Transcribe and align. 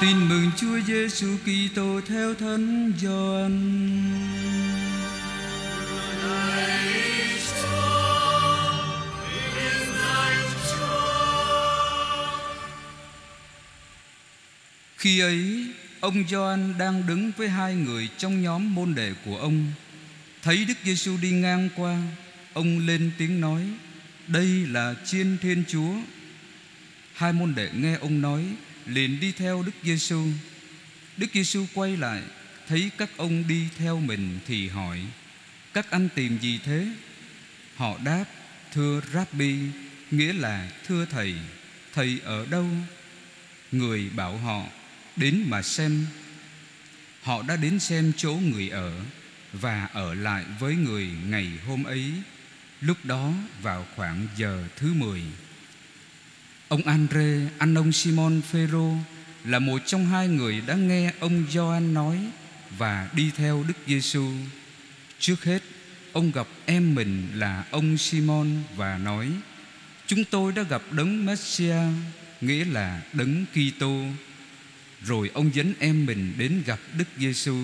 Tin 0.00 0.28
mừng 0.28 0.50
Chúa 0.56 0.80
Giêsu 0.86 1.36
Kitô 1.44 2.00
theo 2.00 2.34
Thánh 2.34 2.92
Gioan. 3.00 3.52
Khi 14.96 15.20
ấy, 15.20 15.66
ông 16.00 16.24
Gioan 16.28 16.74
đang 16.78 17.06
đứng 17.06 17.32
với 17.36 17.48
hai 17.48 17.74
người 17.74 18.08
trong 18.18 18.42
nhóm 18.42 18.74
môn 18.74 18.94
đệ 18.94 19.12
của 19.24 19.36
ông. 19.36 19.72
Thấy 20.42 20.64
Đức 20.64 20.74
Giêsu 20.84 21.16
đi 21.22 21.30
ngang 21.30 21.68
qua, 21.76 21.98
ông 22.52 22.86
lên 22.86 23.10
tiếng 23.18 23.40
nói: 23.40 23.62
"Đây 24.26 24.46
là 24.46 24.94
Chiên 25.04 25.38
Thiên 25.42 25.64
Chúa." 25.68 25.94
Hai 27.14 27.32
môn 27.32 27.54
đệ 27.54 27.68
nghe 27.74 27.94
ông 28.00 28.20
nói, 28.20 28.44
liền 28.90 29.20
đi 29.20 29.32
theo 29.32 29.62
Đức 29.62 29.72
Giêsu. 29.82 30.26
Đức 31.16 31.26
Giêsu 31.32 31.66
quay 31.74 31.96
lại, 31.96 32.22
thấy 32.68 32.90
các 32.98 33.10
ông 33.16 33.48
đi 33.48 33.68
theo 33.78 34.00
mình 34.00 34.38
thì 34.46 34.68
hỏi: 34.68 35.00
"Các 35.74 35.90
anh 35.90 36.08
tìm 36.14 36.38
gì 36.38 36.60
thế?" 36.64 36.86
Họ 37.76 37.98
đáp: 38.04 38.24
"Thưa 38.72 39.00
Rabbi, 39.12 39.56
nghĩa 40.10 40.32
là 40.32 40.70
thưa 40.86 41.04
thầy, 41.04 41.34
thầy 41.94 42.20
ở 42.24 42.46
đâu?" 42.46 42.66
Người 43.72 44.10
bảo 44.16 44.36
họ: 44.36 44.66
"Đến 45.16 45.44
mà 45.46 45.62
xem." 45.62 46.06
Họ 47.22 47.42
đã 47.42 47.56
đến 47.56 47.78
xem 47.78 48.12
chỗ 48.16 48.32
người 48.32 48.68
ở 48.68 48.92
và 49.52 49.84
ở 49.92 50.14
lại 50.14 50.44
với 50.58 50.74
người 50.74 51.08
ngày 51.26 51.50
hôm 51.66 51.84
ấy. 51.84 52.12
Lúc 52.80 53.04
đó 53.04 53.32
vào 53.62 53.86
khoảng 53.96 54.26
giờ 54.36 54.64
thứ 54.76 54.94
mười 54.94 55.22
Ông 56.70 56.82
Andre, 56.82 57.48
anh 57.58 57.74
ông 57.74 57.92
Simon 57.92 58.40
Phêrô 58.42 58.94
là 59.44 59.58
một 59.58 59.78
trong 59.86 60.06
hai 60.06 60.28
người 60.28 60.60
đã 60.66 60.74
nghe 60.74 61.12
ông 61.20 61.44
Gioan 61.50 61.94
nói 61.94 62.18
và 62.78 63.10
đi 63.14 63.30
theo 63.36 63.64
Đức 63.68 63.74
Giêsu. 63.86 64.32
Trước 65.18 65.44
hết, 65.44 65.62
ông 66.12 66.30
gặp 66.32 66.46
em 66.66 66.94
mình 66.94 67.28
là 67.34 67.64
ông 67.70 67.98
Simon 67.98 68.48
và 68.76 68.98
nói: 68.98 69.28
"Chúng 70.06 70.24
tôi 70.24 70.52
đã 70.52 70.62
gặp 70.62 70.82
đấng 70.90 71.26
Messiah, 71.26 71.92
nghĩa 72.40 72.64
là 72.64 73.02
đấng 73.12 73.44
Kitô." 73.46 74.04
Rồi 75.04 75.30
ông 75.34 75.54
dẫn 75.54 75.72
em 75.78 76.06
mình 76.06 76.32
đến 76.38 76.62
gặp 76.66 76.78
Đức 76.98 77.08
Giêsu. 77.18 77.56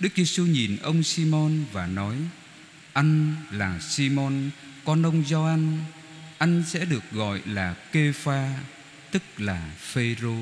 Đức 0.00 0.08
Giêsu 0.16 0.46
nhìn 0.46 0.76
ông 0.82 1.02
Simon 1.02 1.64
và 1.72 1.86
nói: 1.86 2.16
"Anh 2.92 3.34
là 3.50 3.80
Simon, 3.80 4.50
con 4.84 5.02
ông 5.02 5.24
Gioan, 5.28 5.78
anh 6.44 6.62
sẽ 6.66 6.84
được 6.84 7.02
gọi 7.12 7.40
là 7.46 7.74
Kê-pha, 7.92 8.48
tức 9.10 9.22
là 9.38 9.60
Phêrô." 9.78 10.36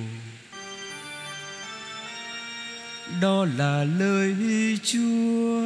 Đó 3.21 3.47
là 3.57 3.85
lời 3.85 4.35
Chúa. 4.83 5.63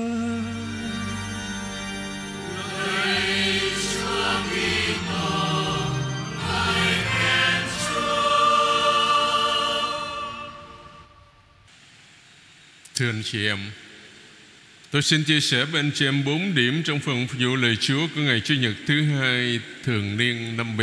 Thưa 12.95 13.11
anh 13.11 13.23
chị 13.25 13.47
em 13.47 13.59
Tôi 14.97 15.03
xin 15.03 15.25
chia 15.25 15.41
sẻ 15.41 15.65
với 15.65 15.81
anh 15.81 15.91
chị 15.95 16.05
em 16.05 16.25
bốn 16.25 16.55
điểm 16.55 16.83
trong 16.83 17.01
phần 17.01 17.27
phục 17.29 17.41
vụ 17.41 17.57
lời 17.57 17.77
Chúa 17.77 18.09
của 18.15 18.21
ngày 18.21 18.41
Chủ 18.41 18.55
nhật 18.55 18.75
thứ 18.87 19.03
hai 19.03 19.61
thường 19.85 20.17
niên 20.17 20.57
năm 20.57 20.77
B. 20.77 20.81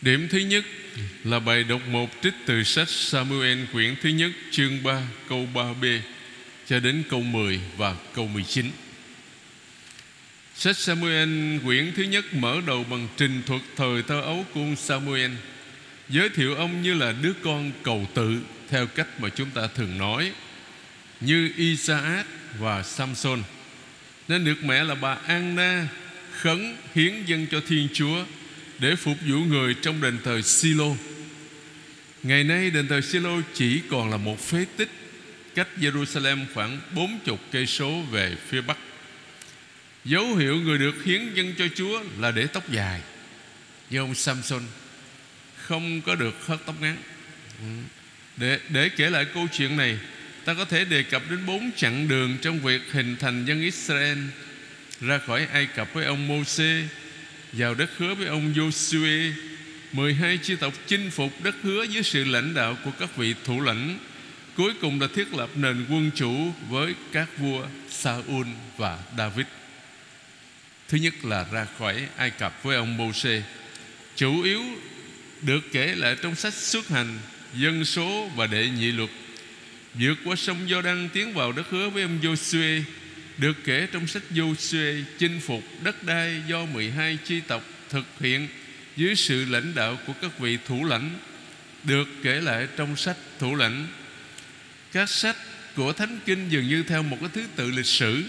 Điểm 0.00 0.28
thứ 0.28 0.38
nhất 0.38 0.64
là 1.24 1.40
bài 1.40 1.64
đọc 1.64 1.80
một 1.88 2.10
trích 2.22 2.34
từ 2.46 2.62
sách 2.62 2.88
Samuel 2.88 3.58
quyển 3.72 3.96
thứ 4.02 4.08
nhất 4.08 4.30
chương 4.50 4.82
3 4.82 5.02
câu 5.28 5.48
3b 5.54 6.00
cho 6.68 6.80
đến 6.80 7.02
câu 7.10 7.20
10 7.20 7.60
và 7.76 7.94
câu 8.14 8.28
19. 8.28 8.70
Sách 10.54 10.76
Samuel 10.76 11.58
quyển 11.64 11.92
thứ 11.96 12.02
nhất 12.02 12.34
mở 12.34 12.60
đầu 12.66 12.84
bằng 12.84 13.08
trình 13.16 13.42
thuật 13.46 13.62
thời 13.76 14.02
thơ 14.02 14.20
ấu 14.20 14.46
của 14.54 14.60
ông 14.60 14.76
Samuel, 14.76 15.30
giới 16.08 16.28
thiệu 16.28 16.54
ông 16.54 16.82
như 16.82 16.94
là 16.94 17.14
đứa 17.22 17.32
con 17.42 17.72
cầu 17.82 18.08
tự 18.14 18.40
theo 18.68 18.86
cách 18.86 19.20
mà 19.20 19.28
chúng 19.28 19.50
ta 19.50 19.68
thường 19.74 19.98
nói, 19.98 20.32
như 21.20 21.50
Isaac 21.56 22.26
và 22.58 22.82
Samson 22.82 23.42
nên 24.28 24.44
được 24.44 24.64
mẹ 24.64 24.84
là 24.84 24.94
bà 24.94 25.14
Anna 25.26 25.88
khấn 26.40 26.76
hiến 26.94 27.24
dân 27.26 27.46
cho 27.50 27.60
Thiên 27.68 27.88
Chúa 27.92 28.24
để 28.78 28.96
phục 28.96 29.16
vụ 29.26 29.38
người 29.38 29.74
trong 29.82 30.00
đền 30.00 30.18
thờ 30.24 30.42
Silo. 30.42 30.88
Ngày 32.22 32.44
nay 32.44 32.70
đền 32.70 32.88
thờ 32.88 33.00
Silo 33.00 33.40
chỉ 33.54 33.80
còn 33.90 34.10
là 34.10 34.16
một 34.16 34.40
phế 34.40 34.64
tích 34.76 34.90
cách 35.54 35.68
Jerusalem 35.80 36.44
khoảng 36.54 36.80
40 36.94 37.38
cây 37.52 37.66
số 37.66 38.02
về 38.10 38.36
phía 38.48 38.60
bắc. 38.60 38.78
Dấu 40.04 40.36
hiệu 40.36 40.56
người 40.56 40.78
được 40.78 41.04
hiến 41.04 41.34
dân 41.34 41.54
cho 41.58 41.64
Chúa 41.74 42.02
là 42.18 42.30
để 42.30 42.46
tóc 42.46 42.72
dài. 42.72 43.00
Như 43.90 43.98
ông 43.98 44.14
Samson 44.14 44.62
không 45.56 46.00
có 46.00 46.14
được 46.14 46.46
hớt 46.46 46.58
tóc 46.66 46.80
ngắn. 46.80 46.96
Ừ. 47.60 47.66
Để 48.36 48.60
để 48.68 48.88
kể 48.88 49.10
lại 49.10 49.26
câu 49.34 49.46
chuyện 49.52 49.76
này, 49.76 49.98
ta 50.48 50.54
có 50.54 50.64
thể 50.64 50.84
đề 50.84 51.02
cập 51.02 51.22
đến 51.30 51.46
bốn 51.46 51.70
chặng 51.76 52.08
đường 52.08 52.36
trong 52.42 52.58
việc 52.58 52.82
hình 52.92 53.16
thành 53.20 53.44
dân 53.44 53.60
Israel 53.60 54.18
ra 55.00 55.18
khỏi 55.18 55.46
Ai 55.52 55.66
Cập 55.66 55.92
với 55.92 56.04
ông 56.04 56.28
Môsê, 56.28 56.84
vào 57.52 57.74
đất 57.74 57.90
hứa 57.96 58.14
với 58.14 58.26
ông 58.26 58.52
Joshua, 58.52 59.32
12 59.92 60.38
chi 60.38 60.56
tộc 60.56 60.74
chinh 60.86 61.10
phục 61.10 61.32
đất 61.42 61.54
hứa 61.62 61.82
dưới 61.82 62.02
sự 62.02 62.24
lãnh 62.24 62.54
đạo 62.54 62.76
của 62.84 62.90
các 62.98 63.16
vị 63.16 63.34
thủ 63.44 63.60
lãnh. 63.60 63.98
Cuối 64.56 64.72
cùng 64.80 65.00
là 65.00 65.08
thiết 65.14 65.34
lập 65.34 65.50
nền 65.54 65.86
quân 65.90 66.10
chủ 66.14 66.52
với 66.68 66.94
các 67.12 67.38
vua 67.38 67.66
Saul 67.90 68.46
và 68.76 68.98
David. 69.18 69.46
Thứ 70.88 70.98
nhất 70.98 71.14
là 71.24 71.46
ra 71.52 71.66
khỏi 71.78 72.06
Ai 72.16 72.30
Cập 72.30 72.62
với 72.62 72.76
ông 72.76 72.96
Môsê. 72.96 73.42
Chủ 74.16 74.42
yếu 74.42 74.62
được 75.42 75.60
kể 75.72 75.94
lại 75.94 76.16
trong 76.22 76.34
sách 76.34 76.54
xuất 76.54 76.88
hành, 76.88 77.18
dân 77.54 77.84
số 77.84 78.30
và 78.36 78.46
đệ 78.46 78.68
nhị 78.68 78.92
luật 78.92 79.10
vượt 79.94 80.18
qua 80.24 80.36
sông 80.36 80.68
Do 80.68 80.82
Đăng 80.82 81.08
tiến 81.12 81.34
vào 81.34 81.52
đất 81.52 81.66
hứa 81.70 81.88
với 81.88 82.02
ông 82.02 82.18
Joshua 82.22 82.82
được 83.38 83.56
kể 83.64 83.86
trong 83.92 84.06
sách 84.06 84.22
Joshua 84.34 85.02
chinh 85.18 85.40
phục 85.40 85.62
đất 85.82 86.04
đai 86.04 86.42
do 86.48 86.64
12 86.64 87.18
chi 87.24 87.40
tộc 87.40 87.64
thực 87.88 88.04
hiện 88.20 88.48
dưới 88.96 89.14
sự 89.14 89.44
lãnh 89.44 89.74
đạo 89.74 89.98
của 90.06 90.12
các 90.22 90.38
vị 90.38 90.58
thủ 90.66 90.84
lãnh, 90.84 91.10
được 91.84 92.08
kể 92.22 92.40
lại 92.40 92.68
trong 92.76 92.96
sách 92.96 93.16
thủ 93.38 93.54
lãnh. 93.54 93.86
Các 94.92 95.10
sách 95.10 95.36
của 95.76 95.92
thánh 95.92 96.18
kinh 96.26 96.48
dường 96.48 96.68
như 96.68 96.82
theo 96.82 97.02
một 97.02 97.16
cái 97.20 97.28
thứ 97.32 97.42
tự 97.56 97.70
lịch 97.70 97.86
sử, 97.86 98.24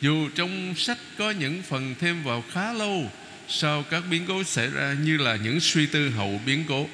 dù 0.00 0.28
trong 0.34 0.74
sách 0.76 0.98
có 1.18 1.30
những 1.30 1.62
phần 1.62 1.94
thêm 2.00 2.22
vào 2.22 2.44
khá 2.52 2.72
lâu 2.72 3.10
sau 3.48 3.82
các 3.82 4.02
biến 4.10 4.24
cố 4.28 4.44
xảy 4.44 4.70
ra 4.70 4.96
như 5.04 5.16
là 5.16 5.36
những 5.36 5.60
suy 5.60 5.86
tư 5.86 6.10
hậu 6.10 6.40
biến 6.46 6.64
cố. 6.68 6.88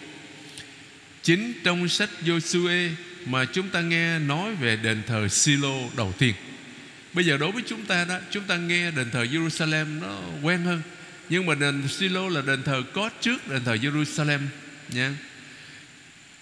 Chính 1.22 1.52
trong 1.64 1.88
sách 1.88 2.10
Joshua 2.24 2.90
mà 3.26 3.44
chúng 3.44 3.69
ta 3.69 3.81
nghe 3.81 4.19
nói 4.19 4.54
về 4.54 4.76
đền 4.76 5.03
thờ 5.06 5.28
Silo 5.28 5.75
đầu 5.97 6.14
tiên. 6.19 6.34
Bây 7.12 7.25
giờ 7.25 7.36
đối 7.36 7.53
với 7.53 7.62
chúng 7.66 7.84
ta 7.86 8.04
đó, 8.04 8.19
chúng 8.31 8.44
ta 8.44 8.56
nghe 8.56 8.91
đền 8.91 9.10
thờ 9.10 9.25
Jerusalem 9.25 10.00
nó 10.00 10.22
quen 10.42 10.62
hơn. 10.62 10.82
Nhưng 11.28 11.47
mà 11.47 11.54
đền 11.54 11.88
Silo 11.88 12.28
là 12.28 12.42
đền 12.47 12.62
thờ 12.62 12.82
có 12.92 13.10
trước 13.20 13.48
đền 13.48 13.64
thờ 13.64 13.75
Jerusalem 13.75 14.41
nha. 14.88 15.14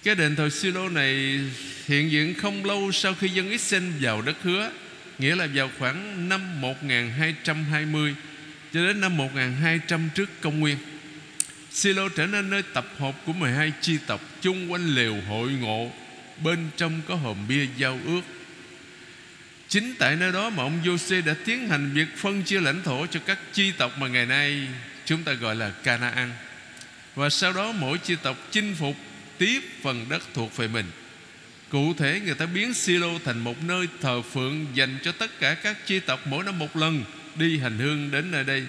Cái 0.03 0.15
đền 0.15 0.37
thờ 0.37 0.51
Silo 0.51 0.89
này 0.89 1.41
hiện 1.87 2.11
diện 2.11 2.35
không 2.35 2.65
lâu 2.65 2.93
sau 2.93 3.15
khi 3.15 3.29
dân 3.29 3.51
Israel 3.51 3.85
vào 4.01 4.23
đất 4.23 4.37
hứa, 4.43 4.71
nghĩa 5.19 5.37
là 5.37 5.49
vào 5.55 5.71
khoảng 5.79 6.29
năm 6.29 6.61
1220 6.61 8.15
cho 8.73 8.87
đến 8.87 9.01
năm 9.01 9.17
1200 9.17 10.09
trước 10.15 10.31
công 10.41 10.61
nguyên. 10.61 10.77
Silo 11.71 12.09
trở 12.09 12.27
nên 12.27 12.51
nơi 12.51 12.63
tập 12.63 12.87
hợp 12.99 13.15
của 13.27 13.33
12 13.33 13.73
chi 13.81 13.99
tộc 14.07 14.21
chung 14.41 14.73
quanh 14.73 14.95
lều 14.95 15.17
hội 15.29 15.51
ngộ 15.51 15.93
bên 16.43 16.71
trong 16.77 17.01
có 17.09 17.15
hòm 17.15 17.49
bia 17.49 17.67
giao 17.77 18.01
ước. 18.05 18.21
Chính 19.69 19.95
tại 19.99 20.17
nơi 20.17 20.33
đó 20.33 20.51
mà 20.51 20.63
ông 20.63 20.81
Giô-xê 20.85 21.25
đã 21.25 21.35
tiến 21.45 21.69
hành 21.69 21.91
việc 21.95 22.09
phân 22.17 22.43
chia 22.43 22.61
lãnh 22.61 22.83
thổ 22.83 23.07
cho 23.07 23.21
các 23.27 23.39
chi 23.53 23.73
tộc 23.73 23.99
mà 23.99 24.09
ngày 24.09 24.27
nay 24.27 24.69
chúng 25.05 25.23
ta 25.23 25.33
gọi 25.33 25.57
là 25.57 25.71
Canaan. 25.71 26.31
Và 27.15 27.31
sau 27.31 27.53
đó 27.53 27.73
mỗi 27.73 27.99
chi 27.99 28.17
tộc 28.23 28.37
chinh 28.51 28.75
phục 28.79 28.97
tiếp 29.39 29.61
phần 29.83 30.07
đất 30.09 30.23
thuộc 30.35 30.57
về 30.57 30.69
mình. 30.69 30.87
Cụ 31.69 31.95
thể 31.95 32.21
người 32.25 32.35
ta 32.35 32.47
biến 32.47 32.75
Silo 32.75 33.09
thành 33.25 33.39
một 33.39 33.63
nơi 33.63 33.87
thờ 34.01 34.23
phượng 34.23 34.67
dành 34.75 34.99
cho 35.03 35.13
tất 35.13 35.41
cả 35.41 35.55
các 35.55 35.87
chi 35.87 36.01
tộc 36.01 36.27
mỗi 36.27 36.45
năm 36.45 36.59
một 36.59 36.77
lần 36.77 37.05
đi 37.35 37.59
hành 37.59 37.79
hương 37.79 38.11
đến 38.11 38.31
nơi 38.31 38.45
đây. 38.45 38.67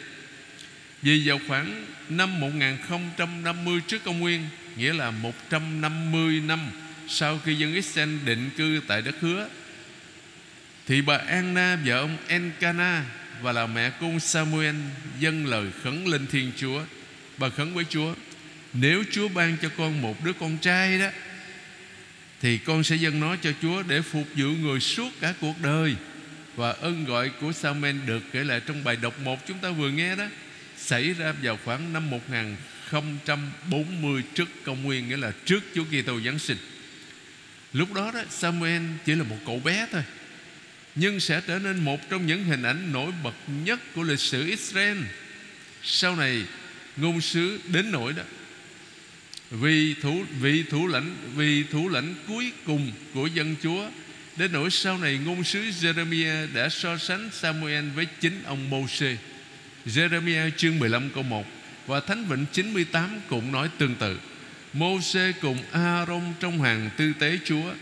Vì 1.02 1.28
vào 1.28 1.40
khoảng 1.48 1.86
năm 2.10 2.40
1050 2.40 3.82
trước 3.88 4.04
công 4.04 4.20
nguyên, 4.20 4.48
nghĩa 4.76 4.94
là 4.94 5.12
150 5.12 6.42
năm 6.42 6.60
sau 7.10 7.40
khi 7.46 7.56
dân 7.56 7.74
Israel 7.74 8.16
định 8.26 8.50
cư 8.58 8.82
tại 8.88 9.02
đất 9.02 9.16
hứa, 9.22 9.50
thì 10.88 11.02
bà 11.02 11.18
Anna 11.18 11.76
vợ 11.86 12.00
ông 12.00 12.18
Encana 12.28 13.06
và 13.42 13.52
là 13.52 13.68
mẹ 13.68 13.90
của 13.90 14.06
ông 14.06 14.20
Samuel 14.20 14.76
dâng 15.20 15.46
lời 15.46 15.68
khấn 15.84 16.08
lên 16.08 16.28
Thiên 16.28 16.52
Chúa 16.58 16.82
bà 17.40 17.50
khấn 17.50 17.74
với 17.74 17.86
Chúa, 17.90 18.14
nếu 18.74 19.04
Chúa 19.12 19.28
ban 19.28 19.58
cho 19.62 19.70
con 19.78 20.02
một 20.02 20.26
đứa 20.26 20.34
con 20.34 20.58
trai 20.58 21.00
đó, 21.00 21.08
thì 22.42 22.58
con 22.58 22.84
sẽ 22.84 22.96
dâng 22.96 23.20
nó 23.20 23.36
cho 23.36 23.52
Chúa 23.62 23.84
để 23.84 24.02
phục 24.02 24.28
vụ 24.36 24.48
người 24.48 24.80
suốt 24.80 25.10
cả 25.22 25.34
cuộc 25.42 25.56
đời 25.64 25.96
và 26.56 26.72
ân 26.72 27.06
gọi 27.06 27.30
của 27.30 27.52
Samuel 27.52 27.96
được 28.06 28.24
kể 28.32 28.44
lại 28.44 28.62
trong 28.66 28.84
bài 28.84 28.98
đọc 29.02 29.20
1 29.20 29.48
chúng 29.48 29.58
ta 29.58 29.70
vừa 29.70 29.90
nghe 29.90 30.16
đó, 30.16 30.26
xảy 30.78 31.14
ra 31.14 31.34
vào 31.44 31.60
khoảng 31.66 31.94
năm 31.94 32.10
1040 32.10 34.24
trước 34.34 34.50
công 34.64 34.84
nguyên, 34.84 35.10
nghĩa 35.10 35.18
là 35.18 35.32
trước 35.46 35.64
Chúa 35.76 35.84
Kitô 35.84 36.20
Giáng 36.26 36.40
sinh. 36.40 36.58
Lúc 37.74 37.94
đó 37.94 38.12
đó, 38.14 38.22
Samuel 38.30 38.82
chỉ 39.06 39.16
là 39.16 39.24
một 39.24 39.38
cậu 39.46 39.60
bé 39.60 39.88
thôi, 39.92 40.04
nhưng 40.96 41.20
sẽ 41.20 41.42
trở 41.48 41.60
nên 41.60 41.86
một 41.86 42.10
trong 42.10 42.28
những 42.28 42.44
hình 42.44 42.64
ảnh 42.64 42.92
nổi 42.92 43.12
bật 43.24 43.36
nhất 43.66 43.80
của 43.96 44.04
lịch 44.04 44.20
sử 44.20 44.48
Israel. 44.48 44.98
Sau 45.84 46.16
này, 46.16 46.44
ngôn 46.98 47.22
sứ 47.22 47.60
đến 47.68 47.92
nỗi 47.92 48.14
đó, 48.14 48.24
vì 49.52 49.94
thủ 49.94 50.24
vị 50.42 50.64
thủ 50.70 50.88
lãnh, 50.88 51.16
vì 51.36 51.64
thủ 51.64 51.90
lãnh 51.90 52.16
cuối 52.28 52.52
cùng 52.66 52.92
của 53.14 53.28
dân 53.28 53.56
Chúa, 53.64 53.90
đến 54.38 54.52
nỗi 54.52 54.70
sau 54.70 54.98
này 54.98 55.18
ngôn 55.26 55.44
sứ 55.44 55.60
Jeremiah 55.82 56.48
đã 56.54 56.70
so 56.70 56.98
sánh 56.98 57.30
Samuel 57.34 57.90
với 57.90 58.08
chính 58.20 58.44
ông 58.46 58.70
Moses. 58.70 59.18
Jeremiah 59.86 60.52
chương 60.58 60.80
15 60.80 61.10
câu 61.10 61.24
1 61.24 61.46
và 61.88 62.00
Thánh 62.00 62.26
Vịnh 62.26 62.46
98 62.52 63.22
cũng 63.30 63.52
nói 63.52 63.70
tương 63.78 63.96
tự. 63.96 64.18
Môsê 64.74 65.34
cùng 65.42 65.58
Aaron 65.72 66.34
trong 66.40 66.62
hàng 66.62 66.90
tư 66.98 67.14
tế 67.20 67.40
Chúa, 67.46 67.74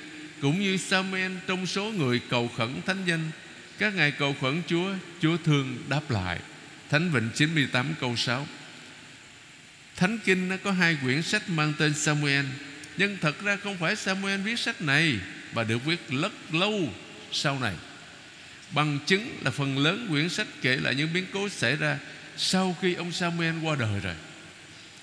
cũng 0.41 0.61
như 0.61 0.77
Samuel 0.77 1.31
trong 1.47 1.65
số 1.65 1.83
người 1.83 2.21
cầu 2.29 2.47
khẩn 2.57 2.81
thánh 2.85 3.05
danh. 3.05 3.31
Các 3.77 3.95
ngài 3.95 4.11
cầu 4.11 4.35
khẩn 4.41 4.61
Chúa 4.67 4.89
Chúa 5.21 5.37
thương 5.37 5.77
đáp 5.89 6.11
lại. 6.11 6.39
Thánh 6.89 7.11
Vịnh 7.11 7.29
98 7.35 7.93
câu 7.99 8.15
6 8.15 8.47
Thánh 9.95 10.19
Kinh 10.25 10.49
nó 10.49 10.55
có 10.63 10.71
hai 10.71 10.97
quyển 11.03 11.21
sách 11.21 11.49
mang 11.49 11.73
tên 11.79 11.93
Samuel, 11.93 12.45
Nhưng 12.97 13.17
thật 13.21 13.43
ra 13.43 13.55
không 13.55 13.77
phải 13.77 13.95
Samuel 13.95 14.41
viết 14.41 14.59
sách 14.59 14.81
này 14.81 15.15
Mà 15.53 15.63
được 15.63 15.85
viết 15.85 16.09
rất 16.09 16.53
lâu 16.53 16.93
sau 17.31 17.59
này. 17.59 17.73
Bằng 18.71 18.99
chứng 19.05 19.37
là 19.41 19.51
phần 19.51 19.77
lớn 19.77 20.07
quyển 20.09 20.29
sách 20.29 20.47
kể 20.61 20.75
lại 20.75 20.95
những 20.95 21.13
biến 21.13 21.25
cố 21.33 21.49
xảy 21.49 21.75
ra 21.75 21.99
Sau 22.37 22.75
khi 22.81 22.93
ông 22.93 23.11
Samuel 23.11 23.55
qua 23.63 23.75
đời 23.79 23.99
rồi. 23.99 24.15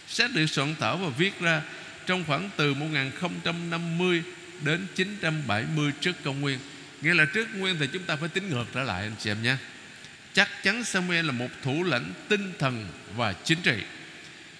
Sách 0.09 0.31
được 0.35 0.47
soạn 0.47 0.75
thảo 0.81 0.97
và 0.97 1.09
viết 1.09 1.41
ra 1.41 1.63
Trong 2.07 2.25
khoảng 2.25 2.51
từ 2.57 2.75
1050 2.75 4.23
đến 4.65 4.87
970 4.95 5.93
trước 6.01 6.13
công 6.25 6.41
nguyên. 6.41 6.59
Nghĩa 7.03 7.15
là 7.15 7.25
trước 7.25 7.49
nguyên 7.55 7.77
thì 7.81 7.87
chúng 7.93 8.03
ta 8.03 8.17
phải 8.17 8.29
tính 8.29 8.51
ngược 8.51 8.65
trở 8.75 8.83
lại, 8.83 9.03
anh 9.03 9.15
chị 9.19 9.31
em 9.31 9.43
nhé. 9.43 9.57
Chắc 10.33 10.49
chắn 10.63 10.85
Samuel 10.85 11.27
là 11.27 11.33
một 11.33 11.49
thủ 11.63 11.85
lãnh 11.85 12.13
tinh 12.29 12.53
thần 12.59 12.87
và 13.17 13.33
chính 13.33 13.59
trị. 13.63 13.77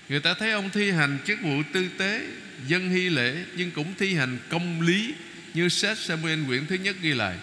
Người 0.09 0.21
ta 0.21 0.35
thấy 0.35 0.53
ông 0.53 0.71
thi 0.71 0.91
hành 0.91 1.19
chức 1.27 1.39
vụ 1.43 1.63
tư 1.73 1.89
tế, 1.99 2.21
Dân 2.67 2.91
hy 2.91 3.09
lễ, 3.09 3.37
Nhưng 3.57 3.71
cũng 3.71 3.95
thi 3.99 4.15
hành 4.15 4.39
công 4.49 4.81
lý 4.81 5.15
Như 5.55 5.69
sách 5.69 5.99
Samuel 5.99 6.45
quyển 6.47 6.67
thứ 6.67 6.75
nhất 6.75 6.97
ghi 7.01 7.15
lại. 7.15 7.37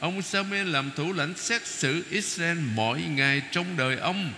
Ông 0.00 0.22
Samuel 0.22 0.66
làm 0.68 0.90
thủ 0.96 1.12
lãnh 1.12 1.34
xét 1.36 1.66
xử 1.66 2.04
Israel 2.10 2.58
mỗi 2.74 3.00
ngày 3.00 3.42
trong 3.52 3.76
đời 3.76 3.96
ông. 3.96 4.32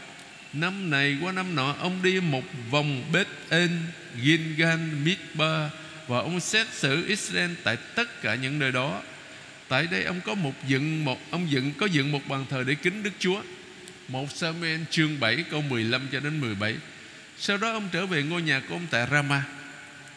Năm 0.54 0.90
này 0.90 1.18
qua 1.22 1.32
năm 1.32 1.54
nọ, 1.54 1.74
Ông 1.78 2.02
đi 2.02 2.20
một 2.20 2.42
vòng 2.70 3.02
Beth 3.12 3.28
En 3.48 3.70
Gilgal 4.22 4.78
Midbar 4.78 5.70
Và 6.08 6.18
ông 6.18 6.40
xét 6.40 6.66
xử 6.72 7.06
Israel 7.06 7.50
Tại 7.64 7.76
tất 7.76 8.22
cả 8.22 8.34
những 8.34 8.58
nơi 8.58 8.72
đó. 8.72 9.02
Tại 9.68 9.86
đây 9.90 10.04
ông 10.04 10.20
có 10.20 10.34
một 10.34 10.54
dựng 10.66 11.04
một, 11.04 11.20
Ông 11.30 11.50
dựng, 11.50 11.72
có 11.78 11.86
dựng 11.86 12.12
một 12.12 12.28
bàn 12.28 12.46
thờ 12.50 12.64
để 12.66 12.74
kính 12.74 13.02
Đức 13.02 13.12
Chúa. 13.18 13.42
Một 14.08 14.32
Samuel 14.32 14.80
chương 14.90 15.20
7 15.20 15.44
câu 15.50 15.62
15 15.62 16.08
cho 16.12 16.20
đến 16.20 16.40
17 16.40 16.74
Sau 17.38 17.56
đó 17.56 17.72
ông 17.72 17.88
trở 17.92 18.06
về 18.06 18.22
ngôi 18.22 18.42
nhà 18.42 18.60
của 18.68 18.74
ông 18.74 18.86
tại 18.90 19.06
Rama. 19.10 19.44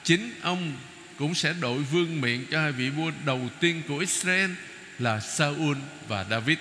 Chính 0.04 0.32
ông 0.42 0.74
cũng 1.18 1.36
sẽ 1.36 1.54
đội 1.62 1.78
vương 1.78 2.22
miện 2.22 2.46
cho 2.52 2.62
hai 2.62 2.72
vị 2.72 2.90
vua 2.90 3.12
đầu 3.26 3.50
tiên 3.60 3.82
của 3.88 3.98
Israel 3.98 4.52
là 5.00 5.20
Saul 5.20 5.78
và 6.08 6.26
David. 6.30 6.58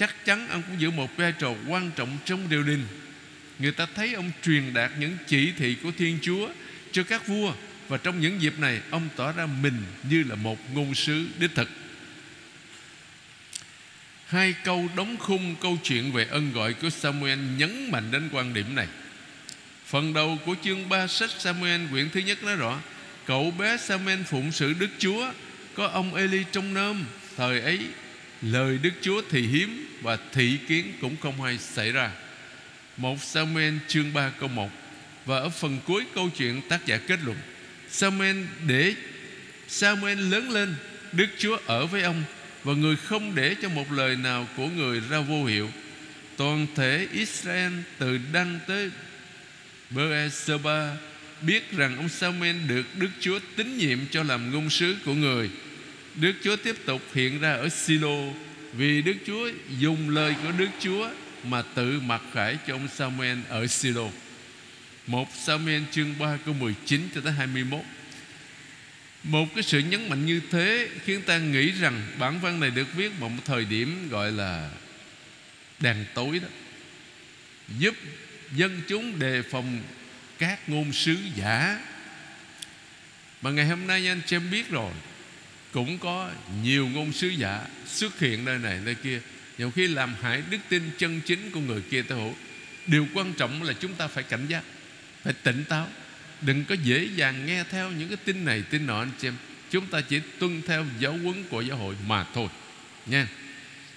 Chắc 0.00 0.24
chắn 0.24 0.48
ông 0.48 0.62
cũng 0.62 0.80
giữ 0.80 0.90
một 0.90 1.16
vai 1.16 1.32
trò 1.32 1.54
quan 1.68 1.90
trọng 1.96 2.18
trong 2.24 2.46
triều 2.50 2.62
đình. 2.62 2.86
Người 3.58 3.72
ta 3.72 3.86
thấy 3.94 4.14
ông 4.14 4.30
truyền 4.44 4.74
đạt 4.74 4.90
những 4.98 5.16
chỉ 5.26 5.52
thị 5.52 5.76
của 5.82 5.90
Thiên 5.98 6.18
Chúa 6.22 6.48
cho 6.92 7.02
các 7.02 7.26
vua, 7.26 7.52
và 7.88 7.96
trong 7.96 8.20
những 8.20 8.42
dịp 8.42 8.58
này, 8.58 8.80
ông 8.90 9.08
tỏ 9.16 9.32
ra 9.32 9.46
mình 9.46 9.82
như 10.02 10.24
là 10.28 10.34
một 10.34 10.58
ngôn 10.74 10.94
sứ 10.94 11.26
đích 11.38 11.50
thực. 11.54 11.68
Hai 14.26 14.54
câu 14.64 14.88
đóng 14.96 15.16
khung 15.16 15.56
câu 15.60 15.78
chuyện 15.84 16.12
về 16.12 16.26
ân 16.30 16.52
gọi 16.52 16.74
của 16.74 16.90
Samuel 16.90 17.38
nhấn 17.56 17.90
mạnh 17.90 18.10
đến 18.10 18.28
quan 18.32 18.54
điểm 18.54 18.74
này. 18.74 18.86
Phần 19.86 20.14
đầu 20.14 20.38
của 20.46 20.54
chương 20.64 20.88
3 20.88 21.06
sách 21.06 21.30
Samuel, 21.38 21.80
quyển 21.90 22.10
thứ 22.10 22.20
nhất 22.20 22.42
nói 22.42 22.56
rõ, 22.56 22.80
Cậu 23.26 23.50
bé 23.50 23.76
Samuel 23.76 24.22
phụng 24.22 24.52
sự 24.52 24.74
Đức 24.78 24.90
Chúa, 24.98 25.32
Có 25.74 25.86
ông 25.86 26.14
Eli 26.14 26.44
trong 26.52 26.74
nôm 26.74 27.04
Thời 27.36 27.60
ấy 27.60 27.86
lời 28.42 28.78
Đức 28.82 28.92
Chúa 29.00 29.22
thì 29.30 29.46
hiếm 29.46 29.86
Và 30.02 30.18
thị 30.32 30.58
kiến 30.68 30.92
cũng 31.00 31.16
không 31.22 31.42
hay 31.42 31.58
xảy 31.58 31.92
ra. 31.92 32.10
Một 32.96 33.22
Samuel 33.22 33.74
chương 33.88 34.12
3 34.12 34.30
câu 34.40 34.48
1 34.48 34.70
Và 35.26 35.36
ở 35.36 35.48
phần 35.48 35.78
cuối 35.86 36.04
câu 36.14 36.30
chuyện 36.36 36.60
tác 36.68 36.86
giả 36.86 36.96
kết 36.96 37.18
luận 37.24 37.36
Samuel 37.90 38.36
để 38.66 38.94
Samuel 39.68 40.18
lớn 40.18 40.50
lên, 40.50 40.74
Đức 41.12 41.26
Chúa 41.38 41.58
ở 41.66 41.86
với 41.86 42.02
ông 42.02 42.22
Và 42.64 42.72
người 42.72 42.96
không 42.96 43.34
để 43.34 43.54
cho 43.62 43.68
một 43.68 43.92
lời 43.92 44.16
nào 44.16 44.48
của 44.56 44.66
người 44.66 45.00
ra 45.10 45.20
vô 45.20 45.44
hiệu. 45.44 45.70
Toàn 46.36 46.66
thể 46.74 47.08
Israel 47.12 47.72
từ 47.98 48.18
đăng 48.32 48.58
tới 48.66 48.90
Beersheba 49.90 50.96
biết 51.42 51.72
rằng 51.72 51.96
ông 51.96 52.08
Samuel 52.08 52.56
được 52.68 52.86
Đức 52.96 53.10
Chúa 53.20 53.38
tín 53.56 53.78
nhiệm 53.78 53.98
cho 54.10 54.22
làm 54.22 54.52
ngôn 54.52 54.70
sứ 54.70 54.96
của 55.04 55.14
người. 55.14 55.50
Đức 56.14 56.32
Chúa 56.44 56.56
tiếp 56.56 56.76
tục 56.86 57.02
hiện 57.14 57.40
ra 57.40 57.52
ở 57.52 57.68
Silo 57.68 58.16
vì 58.72 59.02
Đức 59.02 59.16
Chúa 59.26 59.50
dùng 59.78 60.10
lời 60.10 60.34
của 60.42 60.52
Đức 60.52 60.68
Chúa 60.80 61.08
mà 61.44 61.62
tự 61.62 62.00
mặc 62.00 62.22
khải 62.32 62.58
cho 62.66 62.74
ông 62.74 62.88
Samuel 62.88 63.38
ở 63.48 63.66
Silo. 63.66 64.08
Một 65.06 65.28
Samuel 65.34 65.82
chương 65.90 66.14
3 66.18 66.38
câu 66.44 66.54
19 66.54 67.08
cho 67.14 67.20
tới 67.20 67.32
21 67.32 67.80
Một 69.22 69.46
cái 69.54 69.62
sự 69.62 69.78
nhấn 69.78 70.08
mạnh 70.08 70.26
như 70.26 70.40
thế 70.50 70.88
Khiến 71.04 71.22
ta 71.22 71.38
nghĩ 71.38 71.70
rằng 71.70 72.02
bản 72.18 72.40
văn 72.40 72.60
này 72.60 72.70
được 72.70 72.94
viết 72.94 73.12
vào 73.18 73.28
một 73.28 73.42
thời 73.44 73.64
điểm 73.64 74.08
gọi 74.10 74.32
là 74.32 74.70
Đèn 75.80 76.04
tối 76.14 76.38
đó, 76.38 76.48
Giúp 77.78 77.94
dân 78.56 78.80
chúng 78.88 79.18
đề 79.18 79.42
phòng 79.42 79.82
các 80.38 80.68
ngôn 80.68 80.92
sứ 80.92 81.16
giả 81.36 81.80
mà 83.42 83.50
ngày 83.50 83.66
hôm 83.66 83.86
nay 83.86 84.08
anh 84.08 84.20
chị 84.26 84.36
em 84.36 84.50
biết 84.50 84.70
rồi 84.70 84.92
cũng 85.72 85.98
có 85.98 86.30
nhiều 86.62 86.88
ngôn 86.88 87.12
sứ 87.12 87.28
giả 87.28 87.66
xuất 87.86 88.18
hiện 88.18 88.44
nơi 88.44 88.58
này, 88.58 88.80
nơi 88.84 88.94
kia. 88.94 89.20
Nhiều 89.58 89.70
khi 89.70 89.88
làm 89.88 90.14
hại 90.20 90.42
đức 90.50 90.58
tin 90.68 90.82
chân 90.98 91.20
chính 91.26 91.50
của 91.50 91.60
người 91.60 91.82
kia 91.90 92.02
tới 92.02 92.18
hữu 92.18 92.34
điều 92.86 93.06
quan 93.14 93.32
trọng 93.32 93.62
là 93.62 93.72
chúng 93.72 93.94
ta 93.94 94.08
phải 94.08 94.24
cảnh 94.24 94.46
giác, 94.48 94.62
phải 95.22 95.32
tỉnh 95.32 95.64
táo. 95.68 95.88
Đừng 96.40 96.64
có 96.64 96.74
dễ 96.84 97.08
dàng 97.16 97.46
nghe 97.46 97.64
theo 97.70 97.90
những 97.90 98.08
cái 98.08 98.16
tin 98.16 98.44
này, 98.44 98.62
tin 98.62 98.86
nọ, 98.86 98.98
anh 98.98 99.10
chị 99.20 99.28
em. 99.28 99.34
Chúng 99.70 99.86
ta 99.86 100.00
chỉ 100.00 100.20
tuân 100.38 100.62
theo 100.66 100.86
giáo 100.98 101.12
huấn 101.12 101.44
của 101.50 101.60
giáo 101.60 101.76
hội 101.76 101.94
mà 102.06 102.24
thôi. 102.34 102.48
Nha. 103.06 103.28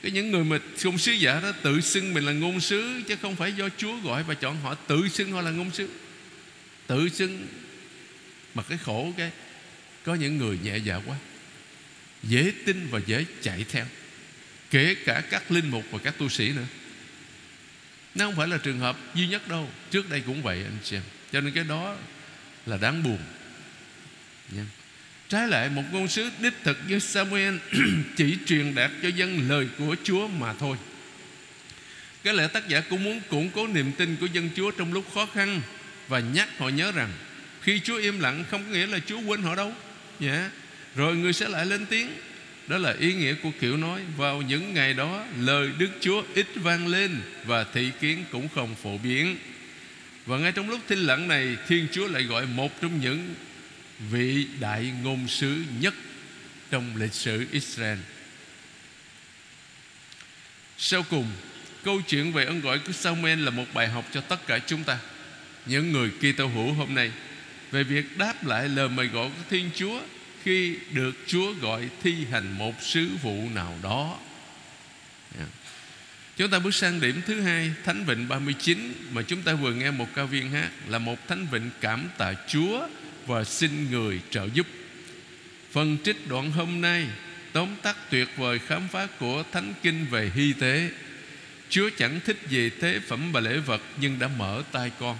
Cái 0.01 0.11
những 0.11 0.31
người 0.31 0.43
mà 0.43 0.59
ngôn 0.83 0.97
sứ 0.97 1.11
giả 1.11 1.39
đó 1.39 1.51
tự 1.61 1.81
xưng 1.81 2.13
mình 2.13 2.25
là 2.25 2.31
ngôn 2.31 2.59
sứ, 2.59 3.01
chứ 3.07 3.15
không 3.21 3.35
phải 3.35 3.53
do 3.53 3.69
Chúa 3.77 3.97
gọi 3.97 4.23
và 4.23 4.33
chọn 4.33 4.61
họ. 4.61 4.75
Tự 4.75 5.07
xưng 5.07 5.31
họ 5.31 5.41
là 5.41 5.51
ngôn 5.51 5.71
sứ. 5.71 5.89
Tự 6.87 7.09
xưng 7.09 7.47
mà 8.53 8.63
cái 8.63 8.77
khổ 8.77 9.13
cái, 9.17 9.31
có 10.03 10.15
những 10.15 10.37
người 10.37 10.59
nhẹ 10.63 10.77
dạ 10.77 10.95
quá 11.05 11.17
dễ 12.23 12.51
tin 12.65 12.87
và 12.91 12.99
dễ 13.05 13.25
chạy 13.41 13.65
theo, 13.69 13.85
kể 14.71 14.95
cả 15.05 15.23
các 15.29 15.51
linh 15.51 15.69
mục 15.69 15.83
và 15.91 15.99
các 16.03 16.17
tu 16.17 16.29
sĩ 16.29 16.49
nữa. 16.49 16.65
Nó 18.15 18.25
không 18.25 18.35
phải 18.35 18.47
là 18.47 18.57
trường 18.57 18.79
hợp 18.79 18.97
duy 19.15 19.27
nhất 19.27 19.47
đâu, 19.47 19.69
trước 19.91 20.09
đây 20.09 20.21
cũng 20.25 20.43
vậy 20.43 20.63
anh 20.63 20.77
xem 20.83 21.01
cho 21.33 21.41
nên 21.41 21.53
cái 21.53 21.63
đó 21.63 21.95
là 22.65 22.77
đáng 22.77 23.03
buồn. 23.03 23.17
Nha. 24.49 24.65
Trái 25.29 25.47
lại, 25.47 25.69
một 25.69 25.83
ngôn 25.91 26.07
sứ 26.07 26.29
đích 26.39 26.53
thực 26.63 26.77
như 26.87 26.99
Samuel 26.99 27.55
Chỉ 28.15 28.37
truyền 28.45 28.75
đạt 28.75 28.91
cho 29.03 29.09
dân 29.09 29.49
lời 29.49 29.67
của 29.77 29.95
Chúa 30.03 30.27
mà 30.27 30.53
thôi. 30.53 30.77
Cái 32.23 32.33
lẽ 32.33 32.47
tác 32.47 32.67
giả 32.67 32.81
cũng 32.81 33.03
muốn 33.03 33.21
củng 33.29 33.49
cố 33.49 33.67
niềm 33.67 33.91
tin 33.91 34.15
của 34.15 34.25
dân 34.25 34.49
Chúa 34.55 34.71
trong 34.71 34.93
lúc 34.93 35.13
khó 35.13 35.25
khăn 35.25 35.61
Và 36.07 36.19
nhắc 36.19 36.49
họ 36.57 36.69
nhớ 36.69 36.91
rằng 36.91 37.11
Khi 37.61 37.79
Chúa 37.79 37.97
im 37.97 38.19
lặng 38.19 38.45
không 38.51 38.63
có 38.63 38.71
nghĩa 38.71 38.87
là 38.87 38.99
Chúa 38.99 39.19
quên 39.19 39.41
họ 39.41 39.55
đâu. 39.55 39.73
Yeah. 40.19 40.51
Rồi 40.95 41.15
người 41.15 41.33
sẽ 41.33 41.49
lại 41.49 41.65
lên 41.65 41.85
tiếng. 41.85 42.09
Đó 42.67 42.77
là 42.77 42.95
ý 42.99 43.13
nghĩa 43.13 43.33
của 43.33 43.51
kiểu 43.59 43.77
nói. 43.77 44.01
Vào 44.17 44.41
những 44.41 44.73
ngày 44.73 44.93
đó 44.93 45.25
Lời 45.39 45.69
Đức 45.77 45.89
Chúa 46.01 46.23
ít 46.35 46.47
vang 46.55 46.87
lên 46.87 47.21
Và 47.45 47.63
thị 47.63 47.91
kiến 48.01 48.25
cũng 48.31 48.49
không 48.55 48.75
phổ 48.75 48.97
biến. 48.97 49.37
Và 50.25 50.37
ngay 50.37 50.51
trong 50.51 50.69
lúc 50.69 50.79
thinh 50.87 50.99
lặng 50.99 51.27
này 51.27 51.57
Thiên 51.67 51.87
Chúa 51.91 52.07
lại 52.07 52.23
gọi 52.23 52.45
một 52.45 52.81
trong 52.81 53.01
những 53.01 53.35
vị 54.11 54.47
đại 54.59 54.91
ngôn 55.03 55.27
sứ 55.27 55.63
nhất 55.79 55.93
trong 56.71 56.95
lịch 56.95 57.13
sử 57.13 57.45
Israel. 57.51 57.97
Sau 60.77 61.03
cùng, 61.09 61.27
câu 61.83 62.01
chuyện 62.07 62.33
về 62.33 62.45
ân 62.45 62.61
gọi 62.61 62.79
của 62.79 62.91
Samuel 62.91 63.39
là 63.39 63.51
một 63.51 63.65
bài 63.73 63.87
học 63.87 64.05
cho 64.13 64.21
tất 64.21 64.47
cả 64.47 64.59
chúng 64.59 64.83
ta, 64.83 64.97
những 65.65 65.91
người 65.91 66.09
Kitô 66.09 66.47
hữu 66.47 66.73
hôm 66.73 66.95
nay 66.95 67.11
về 67.71 67.83
việc 67.83 68.17
đáp 68.17 68.45
lại 68.45 68.69
lời 68.69 68.89
mời 68.89 69.07
gọi 69.07 69.29
của 69.29 69.43
Thiên 69.49 69.69
Chúa 69.75 70.01
khi 70.43 70.75
được 70.91 71.11
Chúa 71.27 71.53
gọi 71.53 71.89
thi 72.03 72.25
hành 72.31 72.57
một 72.57 72.73
sứ 72.81 73.09
vụ 73.21 73.49
nào 73.55 73.75
đó. 73.83 74.17
Dạ. 75.39 75.45
Chúng 76.37 76.49
ta 76.49 76.59
bước 76.59 76.75
sang 76.75 77.01
điểm 77.01 77.21
thứ 77.25 77.41
hai, 77.41 77.71
Thánh 77.83 78.05
Vịnh 78.05 78.27
39 78.27 78.93
Mà 79.11 79.21
chúng 79.21 79.41
ta 79.41 79.53
vừa 79.53 79.73
nghe 79.73 79.91
một 79.91 80.07
ca 80.15 80.23
viên 80.23 80.51
hát 80.51 80.69
Là 80.87 80.99
một 80.99 81.27
Thánh 81.27 81.47
Vịnh 81.51 81.69
cảm 81.81 82.09
tạ 82.17 82.33
Chúa 82.47 82.87
Và 83.27 83.43
xin 83.43 83.91
người 83.91 84.21
trợ 84.29 84.47
giúp. 84.53 84.67
Phần 85.71 85.97
trích 86.03 86.27
đoạn 86.27 86.51
hôm 86.51 86.81
nay 86.81 87.07
Tóm 87.53 87.69
tắt 87.81 87.97
tuyệt 88.09 88.27
vời 88.37 88.59
khám 88.59 88.87
phá 88.87 89.07
của 89.19 89.43
Thánh 89.51 89.73
Kinh 89.83 90.05
về 90.11 90.31
hy 90.35 90.53
tế. 90.53 90.89
Chúa 91.69 91.89
chẳng 91.97 92.19
thích 92.25 92.37
gì 92.49 92.69
tế 92.69 92.99
phẩm 92.99 93.31
và 93.31 93.39
lễ 93.39 93.57
vật 93.57 93.81
Nhưng 94.01 94.19
đã 94.19 94.27
mở 94.37 94.63
tay 94.71 94.91
con. 94.99 95.17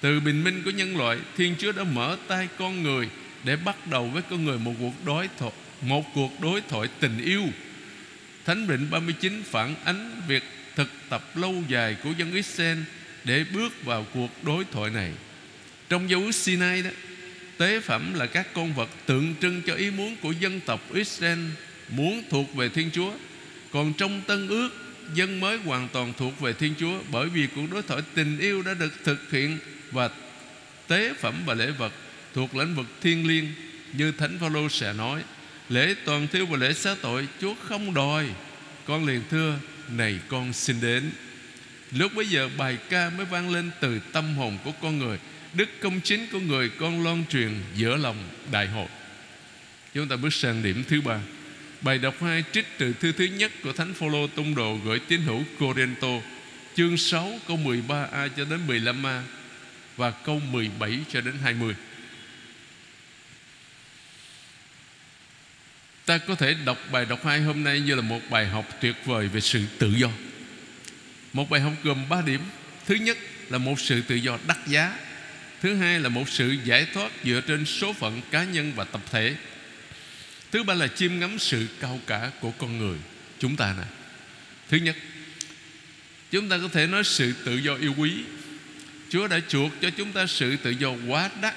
Từ 0.00 0.20
bình 0.20 0.44
minh 0.44 0.62
của 0.64 0.70
nhân 0.70 0.96
loại, 0.96 1.18
Thiên 1.36 1.54
Chúa 1.58 1.72
đã 1.72 1.84
mở 1.84 2.16
tay 2.28 2.48
con 2.58 2.82
người 2.82 3.08
để 3.44 3.56
bắt 3.56 3.86
đầu 3.86 4.06
với 4.06 4.22
con 4.30 4.44
người 4.44 4.58
một 4.58 4.72
cuộc 4.80 5.04
đối 5.04 5.28
thoại 5.38 5.52
Một 5.80 6.04
cuộc 6.14 6.40
đối 6.40 6.60
thoại 6.60 6.88
tình 7.00 7.24
yêu 7.24 7.42
Thánh 8.44 8.66
Vịnh 8.66 8.90
39 8.90 9.42
phản 9.50 9.74
ánh 9.84 10.22
việc 10.28 10.42
thực 10.76 10.88
tập 11.08 11.36
lâu 11.36 11.54
dài 11.68 11.96
của 12.04 12.10
dân 12.18 12.32
Israel 12.32 12.78
để 13.24 13.44
bước 13.54 13.84
vào 13.84 14.06
cuộc 14.14 14.44
đối 14.44 14.64
thoại 14.64 14.90
này. 14.90 15.12
Trong 15.88 16.10
dấu 16.10 16.20
ước 16.20 16.34
Sinai 16.34 16.82
đó, 16.82 16.90
tế 17.58 17.80
phẩm 17.80 18.14
là 18.14 18.26
các 18.26 18.46
con 18.54 18.72
vật 18.72 18.90
tượng 19.06 19.34
trưng 19.40 19.62
cho 19.66 19.74
ý 19.74 19.90
muốn 19.90 20.16
của 20.22 20.32
dân 20.32 20.60
tộc 20.60 20.80
Israel 20.94 21.38
muốn 21.88 22.22
thuộc 22.30 22.54
về 22.54 22.68
Thiên 22.68 22.90
Chúa. 22.92 23.12
Còn 23.72 23.92
trong 23.92 24.20
Tân 24.26 24.48
ước, 24.48 24.70
dân 25.14 25.40
mới 25.40 25.58
hoàn 25.58 25.88
toàn 25.88 26.12
thuộc 26.18 26.40
về 26.40 26.52
Thiên 26.52 26.74
Chúa 26.78 26.98
bởi 27.12 27.28
vì 27.28 27.46
cuộc 27.56 27.66
đối 27.70 27.82
thoại 27.82 28.02
tình 28.14 28.38
yêu 28.38 28.62
đã 28.62 28.74
được 28.74 28.92
thực 29.04 29.30
hiện 29.30 29.58
và 29.90 30.10
tế 30.88 31.14
phẩm 31.20 31.34
và 31.46 31.54
lễ 31.54 31.70
vật 31.70 31.92
thuộc 32.34 32.56
lĩnh 32.56 32.74
vực 32.74 32.86
thiên 33.00 33.26
liêng, 33.26 33.46
như 33.92 34.12
Thánh 34.12 34.38
Phaolô 34.38 34.68
sẽ 34.68 34.92
nói, 34.92 35.22
Lễ 35.68 35.94
toàn 36.04 36.28
thiêu 36.28 36.46
và 36.46 36.56
lễ 36.56 36.72
xá 36.72 36.94
tội, 37.02 37.28
Chúa 37.40 37.54
không 37.62 37.94
đòi. 37.94 38.26
Con 38.86 39.06
liền 39.06 39.20
thưa, 39.30 39.58
Này 39.88 40.18
con 40.28 40.52
xin 40.52 40.80
đến. 40.80 41.10
Lúc 41.90 42.14
bấy 42.14 42.26
giờ 42.26 42.48
bài 42.58 42.78
ca 42.90 43.10
mới 43.10 43.26
vang 43.26 43.50
lên 43.50 43.70
từ 43.80 44.00
tâm 44.12 44.34
hồn 44.34 44.58
của 44.64 44.72
con 44.82 44.98
người, 44.98 45.18
Đức 45.54 45.68
công 45.80 46.00
chính 46.00 46.26
của 46.32 46.40
người 46.40 46.68
con 46.68 47.04
loan 47.04 47.24
truyền 47.30 47.50
giữa 47.74 47.96
lòng 47.96 48.16
đại 48.52 48.66
hội. 48.66 48.86
Chúng 49.94 50.08
ta 50.08 50.16
bước 50.16 50.34
sang 50.34 50.62
điểm 50.62 50.84
thứ 50.88 51.00
ba. 51.00 51.20
Bài 51.80 51.98
đọc 51.98 52.14
hai 52.20 52.44
trích 52.52 52.66
từ 52.78 52.92
thư 52.92 53.12
thứ 53.12 53.24
nhất 53.24 53.52
của 53.62 53.72
Thánh 53.72 53.94
Phaolô 53.94 54.26
Tông 54.26 54.54
Đồ 54.54 54.78
gửi 54.84 54.98
tín 54.98 55.20
hữu 55.20 55.42
Corinto, 55.58 56.08
Chương 56.76 56.96
6 56.96 57.40
câu 57.48 57.56
13A 57.56 58.28
cho 58.36 58.44
đến 58.44 58.60
15A 58.68 59.20
Và 59.96 60.10
câu 60.10 60.40
17 60.50 60.98
cho 61.12 61.20
đến 61.20 61.34
20 61.42 61.74
Ta 66.06 66.18
có 66.18 66.34
thể 66.34 66.54
đọc 66.64 66.78
bài 66.92 67.04
đọc 67.04 67.24
hai 67.24 67.40
hôm 67.40 67.64
nay 67.64 67.80
như 67.80 67.94
là 67.94 68.02
một 68.02 68.20
bài 68.30 68.46
học 68.46 68.68
tuyệt 68.80 68.96
vời 69.04 69.28
về 69.28 69.40
sự 69.40 69.62
tự 69.78 69.92
do. 69.96 70.08
Một 71.32 71.50
bài 71.50 71.60
học 71.60 71.72
gồm 71.82 72.08
ba 72.08 72.22
điểm. 72.22 72.40
Thứ 72.86 72.94
nhất 72.94 73.18
là 73.48 73.58
một 73.58 73.80
sự 73.80 74.02
tự 74.02 74.14
do 74.14 74.38
đắt 74.46 74.58
giá. 74.66 74.98
Thứ 75.60 75.74
hai 75.74 76.00
là 76.00 76.08
một 76.08 76.28
sự 76.28 76.56
giải 76.64 76.86
thoát 76.94 77.12
dựa 77.24 77.40
trên 77.40 77.64
số 77.64 77.92
phận 77.92 78.20
cá 78.30 78.44
nhân 78.44 78.72
và 78.76 78.84
tập 78.84 79.00
thể. 79.10 79.34
Thứ 80.50 80.62
ba 80.62 80.74
là 80.74 80.88
chiêm 80.88 81.18
ngắm 81.18 81.38
sự 81.38 81.66
cao 81.80 82.00
cả 82.06 82.30
của 82.40 82.50
con 82.50 82.78
người. 82.78 82.98
Chúng 83.38 83.56
ta 83.56 83.74
nè. 83.78 83.84
Thứ 84.68 84.76
nhất, 84.76 84.96
Chúng 86.32 86.48
ta 86.48 86.58
có 86.62 86.68
thể 86.72 86.86
nói 86.86 87.04
sự 87.04 87.32
tự 87.44 87.56
do 87.56 87.74
yêu 87.74 87.94
quý. 87.98 88.12
Chúa 89.10 89.26
đã 89.26 89.40
chuộc 89.48 89.72
cho 89.80 89.90
chúng 89.90 90.12
ta 90.12 90.26
sự 90.26 90.56
tự 90.56 90.70
do 90.70 90.90
quá 91.08 91.30
đắt 91.42 91.54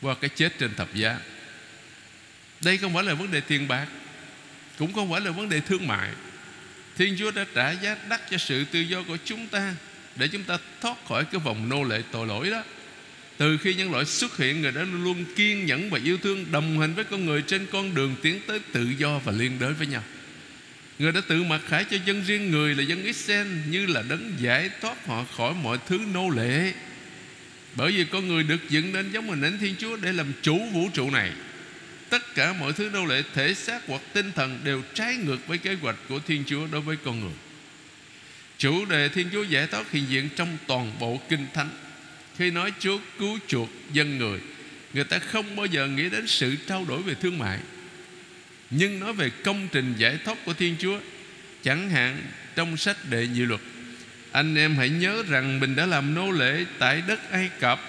Qua 0.00 0.14
cái 0.14 0.30
chết 0.36 0.58
trên 0.58 0.74
thập 0.74 0.94
giá 0.94 1.18
đây 2.60 2.78
không 2.78 2.94
phải 2.94 3.04
là 3.04 3.14
vấn 3.14 3.30
đề 3.30 3.40
tiền 3.40 3.68
bạc, 3.68 3.86
Cũng 4.78 4.92
không 4.92 5.10
phải 5.10 5.20
là 5.20 5.30
vấn 5.30 5.48
đề 5.48 5.60
thương 5.60 5.86
mại. 5.86 6.10
Thiên 6.98 7.16
Chúa 7.18 7.30
đã 7.30 7.46
trả 7.54 7.70
giá 7.70 7.96
đắt 8.08 8.30
cho 8.30 8.38
sự 8.38 8.64
tự 8.64 8.80
do 8.80 9.02
của 9.02 9.16
chúng 9.24 9.46
ta 9.46 9.74
Để 10.16 10.28
chúng 10.28 10.42
ta 10.42 10.58
thoát 10.80 10.96
khỏi 11.08 11.24
cái 11.24 11.40
vòng 11.44 11.68
nô 11.68 11.82
lệ 11.82 12.02
tội 12.12 12.26
lỗi 12.26 12.50
đó. 12.50 12.62
Từ 13.36 13.58
khi 13.58 13.74
nhân 13.74 13.92
loại 13.92 14.04
xuất 14.04 14.36
hiện, 14.36 14.62
Người 14.62 14.72
đã 14.72 14.84
luôn 15.04 15.24
kiên 15.36 15.66
nhẫn 15.66 15.90
và 15.90 15.98
yêu 16.04 16.18
thương, 16.22 16.46
Đồng 16.52 16.80
hành 16.80 16.94
với 16.94 17.04
con 17.04 17.26
người 17.26 17.42
trên 17.42 17.66
con 17.72 17.94
đường 17.94 18.16
Tiến 18.22 18.40
tới 18.46 18.60
tự 18.72 18.86
do 18.98 19.18
và 19.18 19.32
liên 19.32 19.58
đới 19.58 19.72
với 19.72 19.86
nhau. 19.86 20.02
Người 20.98 21.12
đã 21.12 21.20
tự 21.28 21.42
mặc 21.42 21.60
khải 21.68 21.84
cho 21.84 21.96
dân 22.06 22.22
riêng 22.26 22.50
người 22.50 22.74
là 22.74 22.82
dân 22.82 23.02
Israel, 23.02 23.46
Như 23.68 23.86
là 23.86 24.02
đấng 24.08 24.32
giải 24.38 24.70
thoát 24.80 25.06
họ 25.06 25.24
khỏi 25.36 25.54
mọi 25.62 25.78
thứ 25.86 26.00
nô 26.12 26.30
lệ. 26.30 26.72
Bởi 27.74 27.92
vì 27.92 28.04
con 28.04 28.28
người 28.28 28.42
được 28.42 28.68
dựng 28.68 28.92
nên 28.92 29.12
giống 29.12 29.28
hình 29.28 29.42
ảnh 29.42 29.58
Thiên 29.60 29.74
Chúa 29.78 29.96
Để 29.96 30.12
làm 30.12 30.32
chủ 30.42 30.68
vũ 30.72 30.88
trụ 30.94 31.10
này 31.10 31.32
tất 32.10 32.34
cả 32.34 32.52
mọi 32.52 32.72
thứ 32.72 32.90
nô 32.92 33.04
lệ 33.04 33.22
thể 33.34 33.54
xác 33.54 33.80
hoặc 33.86 34.02
tinh 34.12 34.32
thần 34.34 34.60
đều 34.64 34.82
trái 34.94 35.16
ngược 35.16 35.46
với 35.46 35.58
kế 35.58 35.74
hoạch 35.74 35.96
của 36.08 36.18
Thiên 36.26 36.44
Chúa 36.46 36.66
đối 36.66 36.80
với 36.80 36.96
con 37.04 37.20
người. 37.20 37.34
Chủ 38.58 38.84
đề 38.84 39.08
Thiên 39.08 39.28
Chúa 39.32 39.42
giải 39.42 39.66
thoát 39.66 39.90
hiện 39.90 40.04
diện 40.08 40.28
trong 40.36 40.56
toàn 40.66 40.92
bộ 40.98 41.20
kinh 41.28 41.46
thánh. 41.54 41.70
Khi 42.38 42.50
nói 42.50 42.72
Chúa 42.78 42.98
cứu 43.18 43.38
chuộc 43.46 43.68
dân 43.92 44.18
người, 44.18 44.40
người 44.94 45.04
ta 45.04 45.18
không 45.18 45.56
bao 45.56 45.66
giờ 45.66 45.86
nghĩ 45.86 46.08
đến 46.08 46.26
sự 46.26 46.56
trao 46.66 46.84
đổi 46.88 47.02
về 47.02 47.14
thương 47.14 47.38
mại. 47.38 47.58
Nhưng 48.70 49.00
nói 49.00 49.12
về 49.12 49.30
công 49.44 49.68
trình 49.72 49.94
giải 49.96 50.18
thoát 50.24 50.44
của 50.44 50.52
Thiên 50.52 50.76
Chúa, 50.78 51.00
chẳng 51.62 51.90
hạn 51.90 52.22
trong 52.56 52.76
sách 52.76 52.96
đệ 53.10 53.26
nhị 53.26 53.40
luật, 53.40 53.60
anh 54.32 54.54
em 54.54 54.76
hãy 54.76 54.88
nhớ 54.88 55.22
rằng 55.28 55.60
mình 55.60 55.76
đã 55.76 55.86
làm 55.86 56.14
nô 56.14 56.30
lệ 56.30 56.64
tại 56.78 57.02
đất 57.06 57.30
Ai 57.30 57.50
Cập 57.60 57.80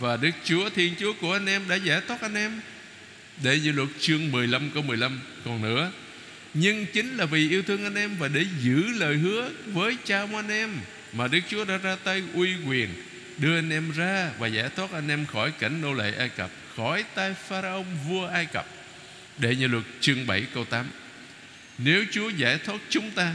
và 0.00 0.16
Đức 0.16 0.30
Chúa 0.44 0.70
Thiên 0.70 0.94
Chúa 0.98 1.12
của 1.20 1.32
anh 1.32 1.46
em 1.46 1.68
đã 1.68 1.76
giải 1.76 2.00
thoát 2.08 2.20
anh 2.20 2.34
em 2.34 2.60
để 3.42 3.54
dự 3.54 3.72
luật 3.72 3.88
chương 4.00 4.32
15 4.32 4.70
câu 4.74 4.82
15 4.82 5.20
Còn 5.44 5.62
nữa. 5.62 5.90
Nhưng 6.54 6.86
chính 6.86 7.16
là 7.16 7.24
vì 7.24 7.50
yêu 7.50 7.62
thương 7.62 7.84
anh 7.84 7.94
em 7.94 8.16
Và 8.18 8.28
để 8.28 8.44
giữ 8.60 8.82
lời 8.96 9.16
hứa 9.16 9.50
với 9.66 9.96
cha 10.04 10.26
anh 10.34 10.48
em 10.48 10.70
Mà 11.12 11.28
Đức 11.28 11.40
Chúa 11.48 11.64
đã 11.64 11.76
ra 11.76 11.96
tay 12.04 12.22
uy 12.34 12.54
quyền, 12.66 12.88
Đưa 13.38 13.58
anh 13.58 13.70
em 13.70 13.90
ra 13.90 14.30
Và 14.38 14.46
giải 14.46 14.68
thoát 14.76 14.92
anh 14.92 15.08
em 15.08 15.26
khỏi 15.26 15.52
cảnh 15.58 15.80
nô 15.80 15.92
lệ 15.92 16.14
Ai 16.18 16.28
Cập, 16.28 16.50
Khỏi 16.76 17.04
tay 17.14 17.34
Pharaon 17.48 17.84
vua 18.08 18.26
Ai 18.26 18.46
Cập. 18.46 18.66
Để 19.38 19.56
như 19.56 19.66
luật 19.66 19.84
chương 20.00 20.26
7 20.26 20.46
câu 20.54 20.64
8 20.64 20.86
Nếu 21.78 22.04
Chúa 22.12 22.28
giải 22.28 22.58
thoát 22.58 22.78
chúng 22.88 23.10
ta 23.10 23.34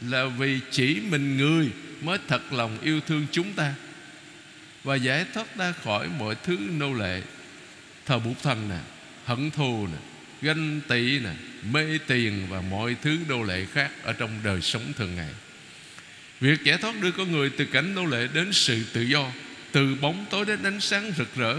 Là 0.00 0.24
vì 0.24 0.60
chỉ 0.70 1.00
mình 1.10 1.36
người 1.36 1.68
Mới 2.00 2.18
thật 2.28 2.52
lòng 2.52 2.78
yêu 2.82 3.00
thương 3.00 3.26
chúng 3.32 3.52
ta 3.52 3.74
Và 4.84 4.94
giải 4.94 5.24
thoát 5.34 5.56
ta 5.56 5.72
khỏi 5.72 6.08
mọi 6.18 6.34
thứ 6.34 6.58
nô 6.70 6.92
lệ. 6.92 7.22
Thờ 8.06 8.18
bụt 8.18 8.36
thần 8.42 8.68
nè 8.68 8.93
hận 9.24 9.50
thù 9.50 9.86
nè, 9.86 9.98
ganh 10.42 10.80
tị 10.88 11.18
nè, 11.18 11.30
mê 11.72 11.98
tiền 12.06 12.46
và 12.50 12.60
mọi 12.60 12.96
thứ 13.02 13.18
nô 13.28 13.42
lệ 13.42 13.66
khác 13.72 13.90
ở 14.02 14.12
trong 14.12 14.30
đời 14.44 14.60
sống 14.60 14.92
thường 14.96 15.16
ngày. 15.16 15.30
Việc 16.40 16.64
giải 16.64 16.78
thoát 16.78 17.00
đưa 17.00 17.10
con 17.10 17.32
người 17.32 17.50
từ 17.50 17.64
cảnh 17.64 17.94
nô 17.94 18.06
lệ 18.06 18.28
đến 18.34 18.52
sự 18.52 18.84
tự 18.92 19.02
do, 19.02 19.30
từ 19.72 19.94
bóng 19.94 20.26
tối 20.30 20.44
đến 20.44 20.62
ánh 20.62 20.80
sáng 20.80 21.12
rực 21.16 21.36
rỡ, 21.36 21.54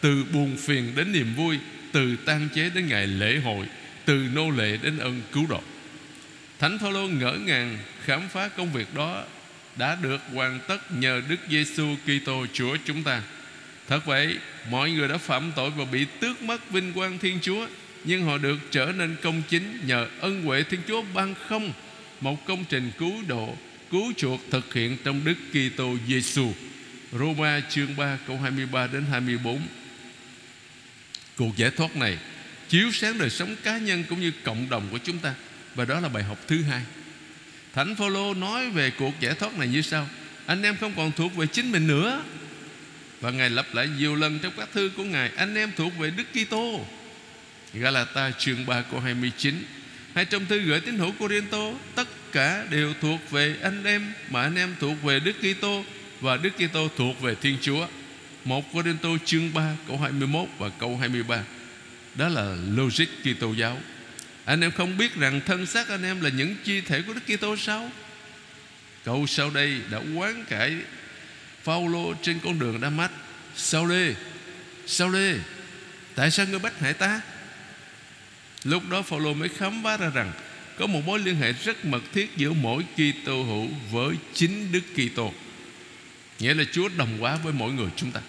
từ 0.00 0.24
buồn 0.32 0.56
phiền 0.56 0.92
đến 0.96 1.12
niềm 1.12 1.34
vui, 1.34 1.58
từ 1.92 2.16
tan 2.24 2.48
chế 2.54 2.70
đến 2.74 2.86
ngày 2.86 3.06
lễ 3.06 3.38
hội, 3.38 3.66
từ 4.04 4.26
nô 4.34 4.50
lệ 4.50 4.78
đến 4.82 4.98
ơn 4.98 5.22
cứu 5.32 5.46
độ. 5.46 5.62
Thánh 6.58 6.78
phaolô 6.78 7.08
ngỡ 7.08 7.32
ngàng 7.32 7.78
khám 8.04 8.28
phá 8.28 8.48
công 8.48 8.72
việc 8.72 8.94
đó 8.94 9.24
đã 9.76 9.98
được 10.02 10.20
hoàn 10.32 10.60
tất 10.68 10.92
nhờ 10.92 11.22
đức 11.28 11.40
giêsu 11.50 11.96
kitô 12.04 12.46
chúa 12.52 12.76
chúng 12.84 13.02
ta. 13.02 13.22
Thật 13.88 14.06
vậy, 14.06 14.38
Mọi 14.70 14.90
người 14.90 15.08
đã 15.08 15.18
phạm 15.18 15.52
tội 15.56 15.70
và 15.70 15.84
bị 15.84 16.06
tước 16.20 16.42
mất 16.42 16.70
vinh 16.70 16.92
quang 16.92 17.18
Thiên 17.18 17.38
Chúa, 17.42 17.66
Nhưng 18.04 18.24
họ 18.24 18.38
được 18.38 18.58
trở 18.70 18.92
nên 18.96 19.16
công 19.22 19.42
chính 19.48 19.80
Nhờ 19.86 20.06
ân 20.20 20.42
huệ 20.42 20.62
Thiên 20.62 20.80
Chúa 20.88 21.02
ban 21.14 21.34
không 21.48 21.72
Một 22.20 22.46
công 22.46 22.64
trình 22.68 22.90
cứu 22.98 23.12
độ, 23.28 23.56
Cứu 23.90 24.12
chuộc 24.16 24.40
thực 24.50 24.74
hiện 24.74 24.96
trong 25.04 25.24
Đức 25.24 25.34
Kitô 25.52 25.96
Giêsu. 26.08 26.52
Roma 27.12 27.60
chương 27.70 27.96
3 27.96 28.18
câu 28.26 28.38
23 28.38 28.86
đến 28.86 29.04
24 29.10 29.60
Cuộc 31.36 31.56
giải 31.56 31.70
thoát 31.70 31.96
này 31.96 32.18
Chiếu 32.68 32.92
sáng 32.92 33.18
đời 33.18 33.30
sống 33.30 33.56
cá 33.62 33.78
nhân 33.78 34.04
Cũng 34.08 34.20
như 34.20 34.32
cộng 34.44 34.68
đồng 34.70 34.88
của 34.90 34.98
chúng 35.04 35.18
ta, 35.18 35.34
Và 35.74 35.84
đó 35.84 36.00
là 36.00 36.08
bài 36.08 36.22
học 36.22 36.38
thứ 36.48 36.62
hai. 36.62 36.82
Thánh 37.74 37.96
Phaolô 37.96 38.34
nói 38.34 38.70
về 38.70 38.90
cuộc 38.90 39.12
giải 39.20 39.34
thoát 39.34 39.58
này 39.58 39.68
như 39.68 39.82
sau 39.82 40.08
Anh 40.46 40.62
em 40.62 40.76
không 40.80 40.92
còn 40.96 41.12
thuộc 41.12 41.36
về 41.36 41.46
chính 41.46 41.72
mình 41.72 41.86
nữa 41.86 42.22
và 43.24 43.30
Ngài 43.30 43.50
lặp 43.50 43.74
lại 43.74 43.88
nhiều 43.98 44.14
lần 44.14 44.38
trong 44.38 44.52
các 44.56 44.68
thư 44.72 44.90
của 44.96 45.04
Ngài. 45.04 45.30
Anh 45.36 45.54
em 45.54 45.72
thuộc 45.76 45.98
về 45.98 46.10
Đức 46.10 46.24
Kitô. 46.32 46.86
Galata 47.74 48.30
chương 48.38 48.66
3 48.66 48.82
câu 48.82 49.00
29 49.00 49.64
Hay 50.14 50.24
trong 50.24 50.46
thư 50.46 50.58
gửi 50.58 50.80
tín 50.80 50.98
hữu 50.98 51.12
Corinto, 51.12 51.72
Tất 51.94 52.08
cả 52.32 52.64
đều 52.70 52.94
thuộc 53.00 53.30
về 53.30 53.56
anh 53.62 53.84
em, 53.84 54.12
Mà 54.30 54.42
anh 54.42 54.54
em 54.54 54.74
thuộc 54.80 55.02
về 55.02 55.20
Đức 55.20 55.32
Kitô, 55.40 55.84
Và 56.20 56.36
Đức 56.36 56.50
Kitô 56.50 56.88
thuộc 56.96 57.20
về 57.20 57.34
Thiên 57.34 57.56
Chúa. 57.62 57.86
1 58.44 58.72
Corinto 58.72 59.08
chương 59.24 59.54
3 59.54 59.76
câu 59.88 59.98
21 59.98 60.48
và 60.58 60.68
câu 60.68 60.96
23 60.96 61.42
Đó 62.14 62.28
là 62.28 62.56
logic 62.76 63.06
Kitô 63.22 63.52
giáo. 63.52 63.78
Anh 64.44 64.60
em 64.60 64.70
không 64.70 64.98
biết 64.98 65.14
rằng 65.14 65.40
thân 65.46 65.66
xác 65.66 65.88
anh 65.88 66.02
em 66.02 66.20
là 66.20 66.30
những 66.30 66.56
chi 66.64 66.80
thể 66.80 67.02
của 67.02 67.12
Đức 67.12 67.36
Kitô 67.36 67.56
sao? 67.56 67.90
Câu 69.04 69.26
sau 69.26 69.50
đây 69.50 69.80
đã 69.90 70.00
quán 70.14 70.44
cải 70.48 70.76
Phaolô 71.64 72.14
trên 72.22 72.38
con 72.44 72.58
đường 72.58 72.80
Đa-mách 72.80 73.10
Sao 73.56 73.86
lê 73.86 74.14
Sao 74.86 75.08
lê 75.08 75.34
Tại 76.14 76.30
sao 76.30 76.46
ngươi 76.46 76.58
bắt 76.58 76.78
hại 76.80 76.92
ta 76.92 77.20
Lúc 78.64 78.88
đó 78.88 79.02
Phaolô 79.02 79.34
mới 79.34 79.48
khám 79.48 79.82
phá 79.82 79.96
ra 79.96 80.10
rằng 80.14 80.32
có 80.78 80.86
một 80.86 81.00
mối 81.06 81.18
liên 81.18 81.36
hệ 81.36 81.52
rất 81.52 81.84
mật 81.84 82.02
thiết 82.12 82.36
giữa 82.36 82.52
mỗi 82.52 82.84
Kitô 82.94 83.42
hữu 83.42 83.68
với 83.90 84.16
chính 84.34 84.72
Đức 84.72 84.80
Kitô. 84.94 85.32
Nghĩa 86.38 86.54
là 86.54 86.64
Chúa 86.72 86.88
đồng 86.96 87.18
hóa 87.18 87.36
với 87.36 87.52
mỗi 87.52 87.72
người 87.72 87.88
chúng 87.96 88.10
ta. 88.10 88.20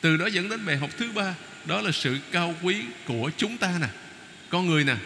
Từ 0.00 0.16
đó 0.16 0.26
dẫn 0.26 0.48
đến 0.48 0.66
bài 0.66 0.76
học 0.76 0.90
thứ 0.98 1.12
ba, 1.12 1.34
đó 1.64 1.80
là 1.80 1.92
sự 1.92 2.18
cao 2.32 2.54
quý 2.62 2.76
của 3.04 3.30
chúng 3.36 3.58
ta 3.58 3.78
nè, 3.80 3.86
con 4.48 4.66
người 4.66 4.84
nè. 4.84 4.96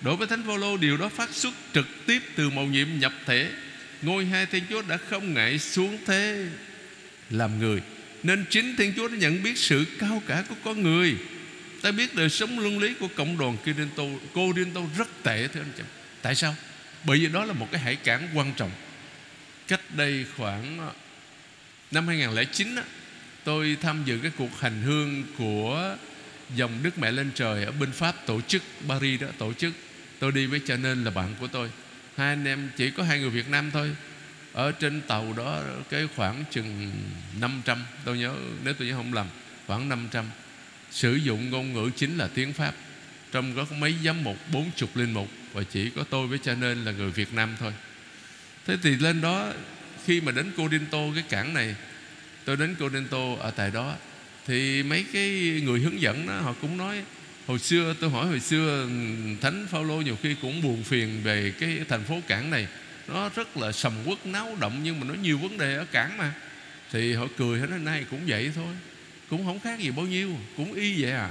Đối 0.00 0.16
với 0.16 0.26
Thánh 0.26 0.42
Phaolô 0.46 0.76
điều 0.76 0.96
đó 0.96 1.08
phát 1.08 1.30
xuất 1.34 1.54
trực 1.74 1.86
tiếp 2.06 2.22
từ 2.36 2.50
mầu 2.50 2.66
nhiệm 2.66 2.88
nhập 2.98 3.12
thể. 3.26 3.50
Ngôi 4.02 4.26
hai 4.26 4.46
Thiên 4.46 4.64
Chúa 4.70 4.82
đã 4.82 4.96
không 4.96 5.34
ngại 5.34 5.58
xuống 5.58 5.98
thế 6.06 6.46
làm 7.30 7.58
người. 7.58 7.82
Nên 8.22 8.44
chính 8.50 8.76
Thiên 8.76 8.92
Chúa 8.96 9.08
đã 9.08 9.16
nhận 9.16 9.42
biết 9.42 9.58
sự 9.58 9.84
cao 9.98 10.22
cả 10.26 10.44
của 10.48 10.54
con 10.64 10.82
người. 10.82 11.16
Ta 11.82 11.92
biết 11.92 12.14
đời 12.14 12.28
sống 12.28 12.58
luân 12.58 12.78
lý 12.78 12.94
của 12.94 13.08
cộng 13.16 13.38
đoàn 13.38 13.56
Corinto 13.64 14.02
Corinto 14.34 14.80
rất 14.98 15.08
tệ 15.22 15.48
thưa 15.48 15.60
anh 15.60 15.72
chị. 15.76 15.82
Tại 16.22 16.34
sao? 16.34 16.54
Bởi 17.04 17.18
vì 17.18 17.26
đó 17.26 17.44
là 17.44 17.52
một 17.52 17.68
cái 17.72 17.80
hải 17.80 17.96
cảng 17.96 18.28
quan 18.34 18.52
trọng. 18.56 18.70
Cách 19.68 19.80
đây 19.96 20.26
khoảng 20.36 20.78
ờ, 20.78 20.92
năm 21.90 22.06
2009 22.06 22.76
á, 22.76 22.82
Tôi 23.44 23.76
tham 23.80 24.02
dự 24.04 24.18
cái 24.22 24.30
cuộc 24.38 24.60
hành 24.60 24.82
hương 24.82 25.24
của 25.38 25.96
dòng 26.56 26.82
Đức 26.82 26.98
Mẹ 26.98 27.12
lên 27.12 27.30
trời 27.34 27.64
ở 27.64 27.72
bên 27.72 27.92
Pháp 27.92 28.26
tổ 28.26 28.40
chức 28.40 28.62
Paris 28.88 29.20
đó 29.20 29.26
tổ 29.38 29.52
chức. 29.52 29.72
Tôi 30.18 30.32
đi 30.32 30.46
với 30.46 30.60
cha 30.66 30.76
nên 30.76 31.04
là 31.04 31.10
bạn 31.10 31.34
của 31.40 31.46
tôi. 31.46 31.70
Hai 32.16 32.28
anh 32.28 32.44
em 32.44 32.70
chỉ 32.76 32.90
có 32.90 33.02
hai 33.02 33.20
người 33.20 33.30
Việt 33.30 33.48
Nam 33.48 33.70
thôi 33.70 33.90
ở 34.52 34.72
trên 34.72 35.00
tàu 35.00 35.32
đó 35.36 35.62
cái 35.90 36.08
khoảng 36.16 36.44
chừng 36.50 36.90
500 37.40 37.84
tôi 38.04 38.18
nhớ, 38.18 38.34
nếu 38.64 38.74
tôi 38.74 38.88
nhớ 38.88 38.94
không 38.94 39.14
lầm, 39.14 39.26
khoảng 39.66 39.88
500 39.88 40.24
sử 40.90 41.14
dụng 41.14 41.50
ngôn 41.50 41.72
ngữ 41.72 41.90
chính 41.96 42.18
là 42.18 42.28
tiếng 42.34 42.52
Pháp, 42.52 42.74
trong 43.32 43.56
đó 43.56 43.66
có 43.70 43.76
mấy 43.76 43.94
giám 44.04 44.24
mục, 44.24 44.36
bốn 44.52 44.70
chục 44.76 44.96
linh 44.96 45.12
mục, 45.12 45.28
và 45.52 45.62
chỉ 45.62 45.90
có 45.90 46.04
tôi 46.10 46.26
với 46.26 46.38
cha 46.38 46.54
nên 46.54 46.84
là 46.84 46.92
người 46.92 47.10
Việt 47.10 47.34
Nam 47.34 47.56
thôi. 47.60 47.72
Thế 48.66 48.76
thì 48.82 48.96
lên 48.96 49.20
đó, 49.20 49.52
khi 50.06 50.20
mà 50.20 50.32
đến 50.32 50.52
Corinto, 50.56 50.98
cái 51.14 51.24
cảng 51.28 51.54
này, 51.54 51.74
tôi 52.44 52.56
đến 52.56 52.74
Corinto 52.74 53.34
ở 53.40 53.50
tại 53.50 53.70
đó, 53.70 53.94
thì 54.46 54.82
mấy 54.82 55.04
cái 55.12 55.60
người 55.64 55.80
hướng 55.80 56.00
dẫn 56.00 56.26
đó, 56.26 56.40
họ 56.40 56.54
cũng 56.60 56.76
nói, 56.76 57.02
hồi 57.46 57.58
xưa, 57.58 57.94
tôi 58.00 58.10
hỏi 58.10 58.26
hồi 58.26 58.40
xưa 58.40 58.88
thánh 59.40 59.66
Phaolô 59.70 60.00
nhiều 60.00 60.16
khi 60.22 60.36
cũng 60.42 60.62
buồn 60.62 60.84
phiền 60.84 61.20
về 61.24 61.52
cái 61.60 61.80
thành 61.88 62.04
phố 62.04 62.20
cảng 62.28 62.50
này 62.50 62.66
nó 63.12 63.30
rất 63.36 63.56
là 63.56 63.72
sầm 63.72 63.92
uất, 64.06 64.26
náo 64.26 64.56
động, 64.60 64.80
nhưng 64.82 65.00
mà 65.00 65.06
nó 65.06 65.14
nhiều 65.14 65.38
vấn 65.38 65.58
đề 65.58 65.74
ở 65.74 65.84
cảng 65.92 66.16
mà. 66.16 66.32
Thì 66.92 67.12
họ 67.12 67.26
cười 67.38 67.60
nói, 67.60 67.78
nay 67.78 68.04
cũng 68.10 68.20
vậy 68.26 68.52
thôi, 68.54 68.74
cũng 69.30 69.44
không 69.44 69.60
khác 69.60 69.80
gì 69.80 69.90
bao 69.90 70.06
nhiêu, 70.06 70.36
cũng 70.56 70.72
y 70.72 71.02
vậy 71.02 71.12
à. 71.12 71.30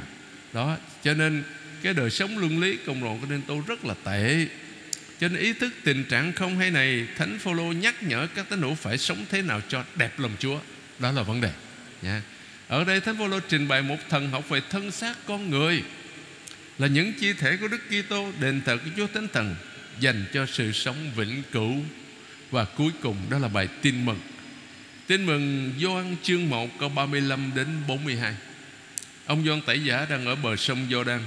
Đó, 0.53 0.77
cho 1.03 1.13
nên 1.13 1.43
cái 1.81 1.93
đời 1.93 2.09
sống 2.09 2.37
luân 2.37 2.61
lý 2.61 2.77
cộng 2.85 3.03
đoàn 3.03 3.19
của 3.21 3.27
nên 3.29 3.41
tôi 3.47 3.61
rất 3.67 3.85
là 3.85 3.93
tệ. 4.03 4.47
Cho 5.19 5.27
nên 5.27 5.39
ý 5.39 5.53
thức 5.53 5.73
tình 5.83 6.03
trạng 6.03 6.33
không 6.33 6.57
hay 6.57 6.71
này, 6.71 7.07
Thánh 7.17 7.39
Phaolô 7.39 7.63
nhắc 7.63 8.03
nhở 8.03 8.27
các 8.35 8.49
tín 8.49 8.61
hữu 8.61 8.75
phải 8.75 8.97
sống 8.97 9.25
thế 9.29 9.41
nào 9.41 9.61
cho 9.67 9.83
đẹp 9.95 10.19
lòng 10.19 10.35
Chúa. 10.39 10.59
Đó 10.99 11.11
là 11.11 11.23
vấn 11.23 11.41
đề. 11.41 11.51
Nha. 12.01 12.21
Ở 12.67 12.83
đây 12.83 13.01
Thánh 13.01 13.17
Phaolô 13.17 13.39
trình 13.39 13.67
bày 13.67 13.81
một 13.81 13.97
thần 14.09 14.29
học 14.31 14.49
về 14.49 14.61
thân 14.69 14.91
xác 14.91 15.17
con 15.27 15.49
người, 15.49 15.83
Là 16.79 16.87
những 16.87 17.13
chi 17.13 17.33
thể 17.33 17.57
của 17.57 17.67
Đức 17.67 17.81
Kitô, 17.89 18.31
đền 18.39 18.61
thờ 18.65 18.77
của 18.77 18.91
Chúa 18.97 19.07
Thánh 19.13 19.27
Thần. 19.33 19.55
Dành 19.99 20.25
cho 20.33 20.45
sự 20.45 20.71
sống 20.71 21.11
vĩnh 21.15 21.43
cửu 21.51 21.75
Và 22.51 22.65
cuối 22.65 22.91
cùng 23.01 23.17
đó 23.29 23.37
là 23.39 23.47
bài 23.47 23.67
tin 23.81 24.05
mừng 24.05 24.19
Tin 25.07 25.25
mừng 25.25 25.73
Gioan 25.79 26.15
chương 26.23 26.49
1 26.49 26.79
câu 26.79 26.89
35 26.89 27.51
đến 27.55 27.67
42 27.87 28.35
Ông 29.25 29.45
Gioan 29.45 29.61
tẩy 29.61 29.83
giả 29.83 30.05
đang 30.09 30.25
ở 30.25 30.35
bờ 30.35 30.55
sông 30.55 30.87
Giođan 30.89 31.21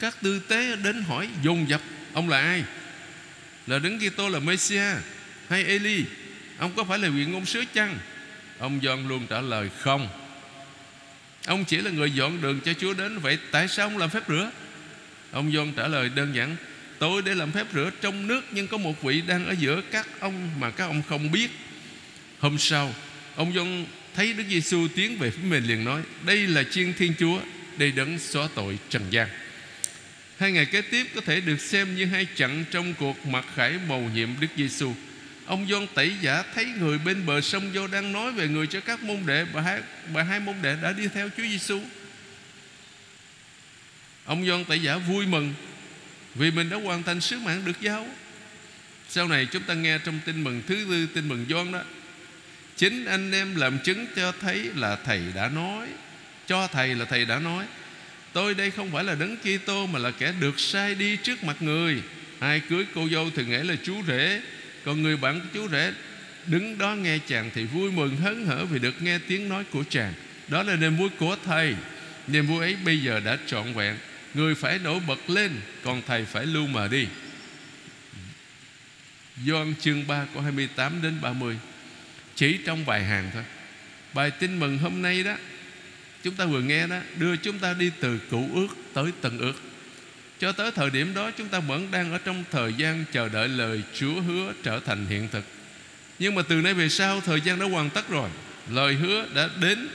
Các 0.00 0.16
tư 0.22 0.40
tế 0.48 0.76
đến 0.76 1.02
hỏi 1.02 1.28
dồn 1.42 1.68
dập, 1.68 1.80
Ông 2.12 2.28
là 2.28 2.40
ai? 2.40 2.64
Là 3.66 3.78
Đấng 3.78 3.98
Kitô, 3.98 4.28
là 4.28 4.38
Messia 4.38 4.94
hay 5.48 5.64
Eli? 5.64 6.04
Ông 6.58 6.72
có 6.76 6.84
phải 6.84 6.98
là 6.98 7.08
vị 7.08 7.24
ngôn 7.24 7.46
sứ 7.46 7.64
chăng? 7.74 7.98
Ông 8.58 8.80
Gioan 8.82 9.08
luôn 9.08 9.26
trả 9.26 9.40
lời, 9.40 9.70
không 9.78 10.08
Ông 11.46 11.64
chỉ 11.64 11.76
là 11.76 11.90
người 11.90 12.10
dọn 12.10 12.42
đường 12.42 12.60
cho 12.64 12.72
Chúa 12.72 12.94
đến, 12.94 13.18
Vậy 13.18 13.38
tại 13.50 13.68
sao 13.68 13.86
ông 13.86 13.98
làm 13.98 14.10
phép 14.10 14.22
rửa? 14.28 14.50
Ông 15.30 15.52
Gioan 15.52 15.72
trả 15.72 15.88
lời 15.88 16.08
đơn 16.08 16.34
giản 16.34 16.56
Tôi 16.98 17.22
để 17.22 17.34
làm 17.34 17.52
phép 17.52 17.66
rửa 17.74 17.90
trong 18.00 18.26
nước 18.26 18.40
Nhưng 18.50 18.68
có 18.68 18.78
một 18.78 19.02
vị 19.02 19.22
đang 19.26 19.46
ở 19.46 19.54
giữa 19.58 19.80
các 19.90 20.20
ông 20.20 20.60
Mà 20.60 20.70
các 20.70 20.84
ông 20.84 21.02
không 21.08 21.32
biết 21.32 21.50
Hôm 22.38 22.58
sau 22.58 22.94
Ông 23.36 23.52
John 23.52 23.84
thấy 24.14 24.32
Đức 24.32 24.44
Giêsu 24.48 24.88
tiến 24.94 25.18
về 25.18 25.30
phía 25.30 25.42
mình 25.42 25.64
liền 25.64 25.84
nói 25.84 26.02
Đây 26.26 26.46
là 26.46 26.62
chiên 26.70 26.94
Thiên 26.94 27.14
Chúa 27.18 27.38
Đây 27.76 27.92
đấng 27.92 28.18
xóa 28.18 28.48
tội 28.54 28.78
trần 28.90 29.02
gian 29.10 29.28
Hai 30.38 30.52
ngày 30.52 30.66
kế 30.66 30.82
tiếp 30.82 31.06
có 31.14 31.20
thể 31.20 31.40
được 31.40 31.60
xem 31.60 31.96
như 31.96 32.06
hai 32.06 32.26
chặng 32.36 32.64
trong 32.70 32.94
cuộc 32.94 33.26
mặc 33.26 33.44
khải 33.54 33.72
mầu 33.88 34.00
nhiệm 34.14 34.28
Đức 34.40 34.46
Giêsu. 34.56 34.92
Ông 35.46 35.66
John 35.66 35.86
tẩy 35.94 36.12
giả 36.20 36.42
thấy 36.54 36.64
người 36.64 36.98
bên 36.98 37.26
bờ 37.26 37.40
sông 37.40 37.70
vô 37.74 37.86
đang 37.86 38.12
nói 38.12 38.32
về 38.32 38.48
người 38.48 38.66
cho 38.66 38.80
các 38.80 39.02
môn 39.02 39.26
đệ 39.26 39.44
và 39.44 39.62
hai, 39.62 39.80
và 40.12 40.22
hai 40.22 40.40
môn 40.40 40.54
đệ 40.62 40.76
đã 40.82 40.92
đi 40.92 41.08
theo 41.14 41.28
Chúa 41.36 41.42
Giêsu. 41.42 41.80
Ông 44.24 44.44
John 44.44 44.64
tẩy 44.64 44.82
giả 44.82 44.96
vui 44.96 45.26
mừng 45.26 45.54
vì 46.34 46.50
mình 46.50 46.70
đã 46.70 46.76
hoàn 46.76 47.02
thành 47.02 47.20
sứ 47.20 47.38
mạng 47.38 47.62
được 47.64 47.80
giao. 47.80 48.06
Sau 49.08 49.28
này 49.28 49.46
chúng 49.46 49.62
ta 49.62 49.74
nghe 49.74 49.98
trong 49.98 50.20
tin 50.24 50.44
mừng 50.44 50.62
thứ 50.66 50.86
tư, 50.90 51.06
tin 51.14 51.28
mừng 51.28 51.46
Doan 51.50 51.72
đó, 51.72 51.82
Chính 52.76 53.04
anh 53.04 53.32
em 53.32 53.56
làm 53.56 53.78
chứng 53.78 54.06
cho 54.16 54.32
thấy 54.40 54.70
là 54.76 54.96
thầy 54.96 55.20
đã 55.34 55.48
nói, 55.48 55.88
Cho 56.46 56.66
thầy 56.66 56.94
là 56.94 57.04
thầy 57.04 57.24
đã 57.24 57.38
nói, 57.38 57.64
Tôi 58.32 58.54
đây 58.54 58.70
không 58.70 58.90
phải 58.92 59.04
là 59.04 59.14
đấng 59.14 59.36
Kitô 59.36 59.86
Mà 59.86 59.98
là 59.98 60.10
kẻ 60.10 60.34
được 60.40 60.60
sai 60.60 60.94
đi 60.94 61.16
trước 61.16 61.44
mặt 61.44 61.56
người. 61.62 62.02
Ai 62.38 62.60
cưới 62.60 62.86
cô 62.94 63.08
dâu 63.08 63.30
thì 63.36 63.44
nghĩ 63.44 63.58
là 63.58 63.74
chú 63.82 63.94
rể, 64.08 64.40
Còn 64.84 65.02
người 65.02 65.16
bạn 65.16 65.40
của 65.40 65.46
chú 65.54 65.68
rể 65.68 65.92
Đứng 66.46 66.78
đó 66.78 66.94
nghe 66.94 67.18
chàng 67.26 67.50
thì 67.54 67.64
vui 67.64 67.92
mừng, 67.92 68.16
hớn 68.16 68.46
hở 68.46 68.64
Vì 68.64 68.78
được 68.78 69.02
nghe 69.02 69.18
tiếng 69.28 69.48
nói 69.48 69.64
của 69.70 69.84
chàng. 69.90 70.12
Đó 70.48 70.62
là 70.62 70.76
niềm 70.76 70.96
vui 70.96 71.08
của 71.18 71.36
thầy. 71.44 71.74
Niềm 72.26 72.46
vui 72.46 72.58
ấy 72.58 72.76
bây 72.84 72.98
giờ 72.98 73.20
đã 73.20 73.38
trọn 73.46 73.72
vẹn. 73.72 73.96
Người 74.34 74.54
phải 74.54 74.78
nổi 74.78 75.00
bật 75.06 75.30
lên, 75.30 75.60
Còn 75.84 76.02
thầy 76.06 76.24
phải 76.24 76.46
lưu 76.46 76.66
mà 76.66 76.88
đi. 76.88 77.06
Gioan 79.46 79.74
chương 79.80 80.06
3 80.06 80.26
câu 80.34 80.42
28 80.42 81.02
đến 81.02 81.20
30 81.20 81.58
chỉ 82.34 82.58
trong 82.66 82.84
vài 82.84 83.04
hàng 83.04 83.30
thôi. 83.34 83.44
Bài 84.14 84.30
tin 84.30 84.60
mừng 84.60 84.78
hôm 84.78 85.02
nay 85.02 85.22
đó, 85.22 85.36
Chúng 86.22 86.34
ta 86.34 86.44
vừa 86.44 86.60
nghe 86.60 86.86
đó, 86.86 86.98
Đưa 87.18 87.36
chúng 87.36 87.58
ta 87.58 87.72
đi 87.72 87.90
từ 88.00 88.18
cũ 88.30 88.50
ước 88.54 88.68
tới 88.94 89.12
tận 89.20 89.38
ước. 89.38 89.62
Cho 90.38 90.52
tới 90.52 90.70
thời 90.70 90.90
điểm 90.90 91.14
đó, 91.14 91.30
Chúng 91.30 91.48
ta 91.48 91.58
vẫn 91.58 91.90
đang 91.90 92.12
ở 92.12 92.18
trong 92.18 92.44
thời 92.50 92.72
gian 92.72 93.04
Chờ 93.12 93.28
đợi 93.28 93.48
lời 93.48 93.82
Chúa 93.94 94.20
hứa 94.20 94.52
trở 94.62 94.80
thành 94.80 95.06
hiện 95.06 95.28
thực. 95.32 95.44
Nhưng 96.18 96.34
mà 96.34 96.42
từ 96.42 96.60
nay 96.60 96.74
về 96.74 96.88
sau, 96.88 97.20
Thời 97.20 97.40
gian 97.40 97.58
đã 97.58 97.66
hoàn 97.66 97.90
tất 97.90 98.08
rồi. 98.08 98.30
Lời 98.70 98.94
hứa 98.94 99.26
đã 99.34 99.48
đến 99.60 99.88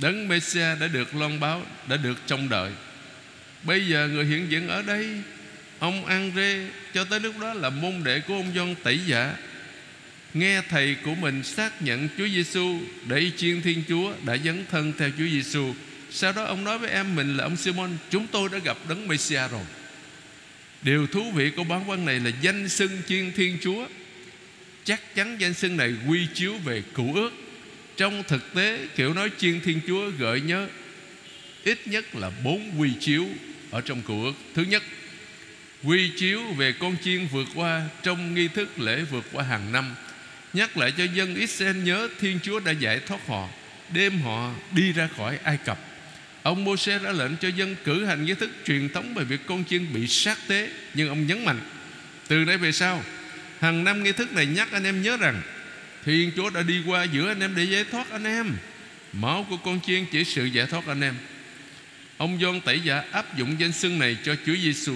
Đấng 0.00 0.28
Messia 0.28 0.76
đã 0.80 0.88
được 0.88 1.14
loan 1.14 1.40
báo 1.40 1.66
Đã 1.88 1.96
được 1.96 2.18
trông 2.26 2.48
đợi 2.48 2.72
Bây 3.62 3.86
giờ 3.86 4.08
người 4.08 4.24
hiện 4.24 4.50
diện 4.50 4.68
ở 4.68 4.82
đây 4.82 5.08
Ông 5.78 6.06
Andre 6.06 6.66
cho 6.94 7.04
tới 7.04 7.20
lúc 7.20 7.38
đó 7.40 7.54
là 7.54 7.70
môn 7.70 8.04
đệ 8.04 8.20
của 8.20 8.34
ông 8.34 8.54
John 8.54 8.74
Tẩy 8.82 9.00
Giả 9.06 9.34
nghe 10.34 10.62
thầy 10.68 10.96
của 11.04 11.14
mình 11.14 11.42
xác 11.42 11.82
nhận 11.82 12.08
Chúa 12.18 12.28
Giêsu 12.28 12.78
để 13.08 13.30
chiên 13.36 13.62
Thiên 13.62 13.82
Chúa 13.88 14.12
đã 14.24 14.36
dấn 14.44 14.64
thân 14.70 14.92
theo 14.98 15.10
Chúa 15.18 15.26
Giêsu. 15.26 15.74
Sau 16.10 16.32
đó 16.32 16.44
ông 16.44 16.64
nói 16.64 16.78
với 16.78 16.90
em 16.90 17.16
mình 17.16 17.36
là 17.36 17.44
ông 17.44 17.56
Simon, 17.56 17.90
chúng 18.10 18.26
tôi 18.26 18.48
đã 18.52 18.58
gặp 18.58 18.76
đấng 18.88 19.08
Messia 19.08 19.48
rồi. 19.48 19.64
Điều 20.82 21.06
thú 21.06 21.30
vị 21.30 21.50
của 21.56 21.64
bản 21.64 21.86
văn 21.86 22.04
này 22.04 22.20
là 22.20 22.30
danh 22.40 22.68
xưng 22.68 23.02
chiên 23.08 23.32
Thiên 23.32 23.58
Chúa. 23.62 23.86
Chắc 24.84 25.14
chắn 25.14 25.36
danh 25.38 25.54
xưng 25.54 25.76
này 25.76 25.94
quy 26.08 26.26
chiếu 26.34 26.54
về 26.64 26.82
cựu 26.94 27.14
ước. 27.14 27.32
Trong 27.96 28.22
thực 28.28 28.54
tế 28.54 28.78
kiểu 28.96 29.14
nói 29.14 29.30
chiên 29.38 29.60
Thiên 29.60 29.80
Chúa 29.86 30.10
gợi 30.18 30.40
nhớ 30.40 30.68
ít 31.64 31.78
nhất 31.86 32.14
là 32.14 32.30
bốn 32.44 32.80
quy 32.80 32.90
chiếu 33.00 33.26
ở 33.70 33.80
trong 33.80 34.02
cựu 34.02 34.24
ước. 34.24 34.32
Thứ 34.54 34.62
nhất, 34.62 34.82
quy 35.84 36.10
chiếu 36.16 36.42
về 36.56 36.72
con 36.72 36.96
chiên 37.04 37.26
vượt 37.26 37.48
qua 37.54 37.82
trong 38.02 38.34
nghi 38.34 38.48
thức 38.48 38.78
lễ 38.78 39.02
vượt 39.10 39.24
qua 39.32 39.44
hàng 39.44 39.72
năm 39.72 39.94
Nhắc 40.52 40.76
lại 40.76 40.92
cho 40.98 41.04
dân 41.04 41.34
Israel 41.34 41.76
nhớ 41.76 42.08
Thiên 42.20 42.38
Chúa 42.42 42.60
đã 42.60 42.72
giải 42.72 43.00
thoát 43.06 43.26
họ 43.26 43.48
Đêm 43.92 44.20
họ 44.20 44.50
đi 44.72 44.92
ra 44.92 45.08
khỏi 45.16 45.38
Ai 45.44 45.58
Cập 45.64 45.78
Ông 46.42 46.64
Moses 46.64 47.02
đã 47.02 47.12
lệnh 47.12 47.36
cho 47.36 47.48
dân 47.48 47.76
cử 47.84 48.04
hành 48.04 48.24
nghi 48.24 48.34
thức 48.34 48.50
truyền 48.66 48.88
thống 48.88 49.14
về 49.14 49.24
việc 49.24 49.40
con 49.46 49.64
chiên 49.64 49.92
bị 49.94 50.06
sát 50.06 50.38
tế 50.48 50.70
Nhưng 50.94 51.08
ông 51.08 51.26
nhấn 51.26 51.44
mạnh 51.44 51.60
Từ 52.28 52.44
đây 52.44 52.56
về 52.56 52.72
sau 52.72 53.02
Hàng 53.60 53.84
năm 53.84 54.02
nghi 54.02 54.12
thức 54.12 54.32
này 54.32 54.46
nhắc 54.46 54.72
anh 54.72 54.84
em 54.84 55.02
nhớ 55.02 55.16
rằng 55.16 55.42
Thiên 56.04 56.30
Chúa 56.36 56.50
đã 56.50 56.62
đi 56.62 56.82
qua 56.86 57.04
giữa 57.04 57.28
anh 57.28 57.40
em 57.40 57.54
để 57.56 57.64
giải 57.64 57.84
thoát 57.90 58.10
anh 58.10 58.24
em 58.24 58.56
Máu 59.12 59.46
của 59.50 59.56
con 59.56 59.80
chiên 59.80 60.04
chỉ 60.12 60.24
sự 60.24 60.44
giải 60.44 60.66
thoát 60.66 60.86
anh 60.86 61.00
em 61.00 61.14
Ông 62.16 62.38
John 62.38 62.60
tẩy 62.60 62.80
giả 62.80 63.02
áp 63.10 63.38
dụng 63.38 63.56
danh 63.58 63.72
xưng 63.72 63.98
này 63.98 64.16
cho 64.24 64.36
Chúa 64.46 64.56
Giêsu 64.62 64.94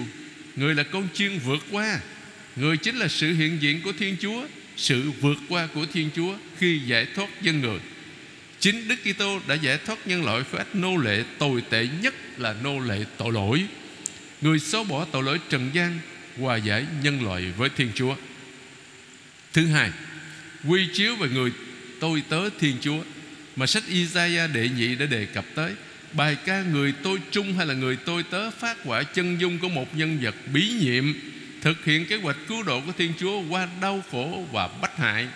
Người 0.55 0.75
là 0.75 0.83
con 0.83 1.07
chiên 1.13 1.37
vượt 1.37 1.65
qua 1.71 1.99
Người 2.55 2.77
chính 2.77 2.95
là 2.97 3.07
sự 3.07 3.33
hiện 3.33 3.61
diện 3.61 3.81
của 3.81 3.91
Thiên 3.91 4.15
Chúa 4.21 4.45
sự 4.79 5.11
vượt 5.21 5.37
qua 5.49 5.67
của 5.73 5.85
Thiên 5.93 6.09
Chúa 6.15 6.37
khi 6.57 6.79
giải 6.85 7.07
thoát 7.15 7.41
dân 7.41 7.61
người. 7.61 7.79
Chính 8.59 8.87
Đức 8.87 8.95
Kitô 9.03 9.39
đã 9.47 9.55
giải 9.55 9.77
thoát 9.85 10.07
nhân 10.07 10.25
loại 10.25 10.43
khỏi 10.51 10.57
ách 10.59 10.75
nô 10.75 10.97
lệ 10.97 11.23
tồi 11.37 11.63
tệ 11.69 11.87
nhất 12.01 12.13
là 12.37 12.55
nô 12.63 12.79
lệ 12.79 13.05
tội 13.17 13.33
lỗi. 13.33 13.65
Người 14.41 14.59
xóa 14.59 14.83
bỏ 14.83 15.05
tội 15.05 15.23
lỗi 15.23 15.39
trần 15.49 15.69
gian, 15.73 15.99
hòa 16.39 16.57
giải 16.57 16.85
nhân 17.03 17.23
loại 17.23 17.51
với 17.57 17.69
Thiên 17.69 17.91
Chúa. 17.95 18.15
Thứ 19.53 19.65
hai, 19.65 19.91
quy 20.67 20.87
chiếu 20.93 21.15
về 21.15 21.29
người 21.29 21.51
tôi 21.99 22.23
tớ 22.29 22.49
Thiên 22.59 22.75
Chúa 22.81 22.99
mà 23.55 23.67
sách 23.67 23.83
Isaiah 23.87 24.53
đệ 24.53 24.69
nhị 24.69 24.95
đã 24.95 25.05
đề 25.05 25.25
cập 25.25 25.45
tới. 25.55 25.71
Bài 26.13 26.37
ca 26.45 26.63
người 26.63 26.93
tôi 27.03 27.19
trung 27.31 27.53
hay 27.53 27.67
là 27.67 27.73
người 27.73 27.95
tôi 27.95 28.23
tớ 28.23 28.51
phát 28.51 28.77
quả 28.85 29.03
chân 29.03 29.41
dung 29.41 29.59
của 29.59 29.69
một 29.69 29.95
nhân 29.95 30.19
vật 30.21 30.35
bí 30.53 30.69
nhiệm 30.81 31.13
thực 31.61 31.85
hiện 31.85 32.05
kế 32.05 32.15
hoạch 32.15 32.37
cứu 32.47 32.63
độ 32.63 32.81
của 32.81 32.91
Thiên 32.97 33.13
Chúa 33.19 33.41
qua 33.49 33.67
đau 33.81 34.03
khổ 34.11 34.45
và 34.51 34.67
bách 34.81 34.97
hại. 34.97 35.27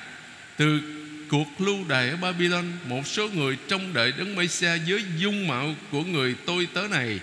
Từ 0.57 0.81
cuộc 1.29 1.61
lưu 1.61 1.77
đày 1.87 2.09
ở 2.09 2.17
Babylon, 2.17 2.65
một 2.87 3.07
số 3.07 3.29
người 3.29 3.57
trông 3.67 3.93
đợi 3.93 4.13
đấng 4.17 4.35
Messiah 4.35 4.85
dưới 4.85 5.03
dung 5.17 5.47
mạo 5.47 5.75
của 5.91 6.03
người 6.03 6.35
tôi 6.45 6.67
tớ 6.73 6.87
này 6.87 7.19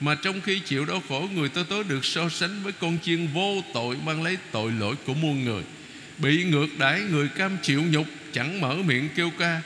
mà 0.00 0.14
trong 0.14 0.40
khi 0.40 0.58
chịu 0.58 0.84
đau 0.84 1.02
khổ 1.08 1.28
người 1.34 1.48
tôi 1.48 1.64
tớ 1.64 1.82
được 1.82 2.04
so 2.04 2.28
sánh 2.28 2.62
với 2.62 2.72
con 2.72 2.98
chiên 3.02 3.26
vô 3.26 3.62
tội 3.74 3.96
mang 4.04 4.22
lấy 4.22 4.36
tội 4.52 4.72
lỗi 4.80 4.94
của 5.06 5.14
muôn 5.14 5.44
người 5.44 5.62
bị 6.22 6.44
ngược 6.44 6.78
đãi 6.78 7.00
người 7.00 7.28
cam 7.28 7.56
chịu 7.62 7.82
nhục 7.90 8.06
chẳng 8.32 8.60
mở 8.60 8.76
miệng 8.76 9.08
kêu 9.14 9.30
ca. 9.38 9.60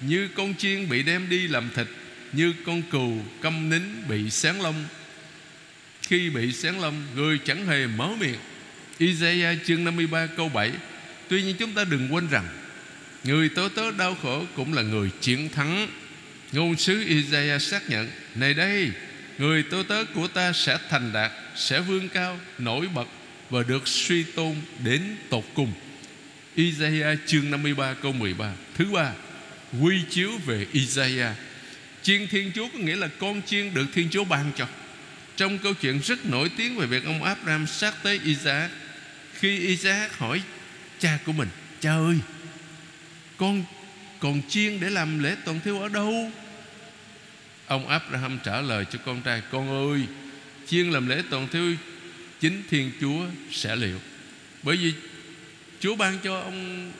Như 0.00 0.28
con 0.34 0.54
chiên 0.54 0.88
bị 0.88 1.02
đem 1.02 1.28
đi 1.28 1.48
làm 1.48 1.70
thịt 1.74 1.86
như 2.32 2.54
con 2.66 2.82
cừu 2.82 3.18
câm 3.40 3.70
nín 3.70 3.82
bị 4.08 4.30
sáng 4.30 4.62
lông. 4.62 4.84
Khi 6.02 6.30
bị 6.30 6.52
sáng 6.52 6.80
lông 6.80 7.02
người 7.14 7.38
chẳng 7.38 7.66
hề 7.66 7.86
mở 7.86 8.08
miệng. 8.20 8.38
Isaiah 8.98 9.58
chương 9.64 9.84
53 9.84 10.26
câu 10.26 10.48
7 10.48 10.72
Tuy 11.28 11.42
nhiên 11.42 11.56
chúng 11.58 11.72
ta 11.72 11.84
đừng 11.84 12.14
quên 12.14 12.28
rằng 12.28 12.48
Người 13.24 13.48
tớ 13.48 13.68
tớ 13.74 13.90
đau 13.90 14.16
khổ 14.22 14.44
cũng 14.56 14.74
là 14.74 14.82
người 14.82 15.10
chiến 15.20 15.48
thắng. 15.48 15.88
Ngôn 16.52 16.76
sứ 16.76 17.04
Isaiah 17.06 17.62
xác 17.62 17.90
nhận 17.90 18.10
Này 18.34 18.54
đây 18.54 18.90
Người 19.38 19.62
tớ 19.62 19.82
tớ 19.88 20.04
của 20.04 20.28
ta 20.28 20.52
sẽ 20.52 20.78
thành 20.88 21.12
đạt 21.12 21.32
Sẽ 21.56 21.80
vươn 21.80 22.08
cao, 22.08 22.40
nổi 22.58 22.88
bật 22.94 23.06
và 23.52 23.62
được 23.62 23.88
suy 23.88 24.22
tôn 24.22 24.56
đến 24.84 25.16
tột 25.30 25.44
cùng. 25.54 25.72
Isaiah 26.54 27.18
chương 27.26 27.50
53 27.50 27.94
câu 27.94 28.12
13 28.12 28.52
Thứ 28.74 28.84
ba, 28.84 29.12
Quy 29.80 30.02
chiếu 30.10 30.30
về 30.46 30.66
Isaiah. 30.72 31.36
Chiên 32.02 32.28
Thiên 32.28 32.52
Chúa 32.54 32.68
có 32.72 32.78
nghĩa 32.78 32.96
là 32.96 33.08
con 33.18 33.42
chiên 33.42 33.74
được 33.74 33.86
Thiên 33.94 34.08
Chúa 34.10 34.24
ban 34.24 34.52
cho. 34.56 34.66
Trong 35.36 35.58
câu 35.58 35.74
chuyện 35.74 36.00
rất 36.04 36.26
nổi 36.26 36.50
tiếng 36.56 36.76
về 36.76 36.86
việc 36.86 37.04
ông 37.04 37.22
Abraham 37.22 37.66
sát 37.66 37.94
tới 38.02 38.20
Isaac, 38.24 38.70
Khi 39.34 39.58
Isaac 39.58 40.18
hỏi 40.18 40.42
cha 40.98 41.18
của 41.26 41.32
mình, 41.32 41.48
Cha 41.80 41.92
ơi, 41.92 42.18
Con, 43.36 43.64
còn 44.20 44.42
chiên 44.48 44.80
để 44.80 44.90
làm 44.90 45.22
lễ 45.22 45.36
toàn 45.44 45.60
thiêu 45.64 45.80
ở 45.80 45.88
đâu? 45.88 46.30
Ông 47.66 47.88
Abraham 47.88 48.38
trả 48.44 48.60
lời 48.60 48.84
cho 48.92 48.98
con 49.04 49.22
trai, 49.22 49.42
Con 49.50 49.92
ơi, 49.92 50.06
Chiên 50.66 50.90
làm 50.90 51.08
lễ 51.08 51.22
toàn 51.30 51.48
thiêu 51.48 51.74
Chính 52.42 52.62
Thiên 52.70 52.92
Chúa 53.00 53.26
sẽ 53.50 53.76
liệu. 53.76 53.98
Bởi 54.62 54.76
vì 54.76 54.92
Chúa 55.80 55.96
ban 55.96 56.18
cho 56.18 56.40
ông 56.40 56.92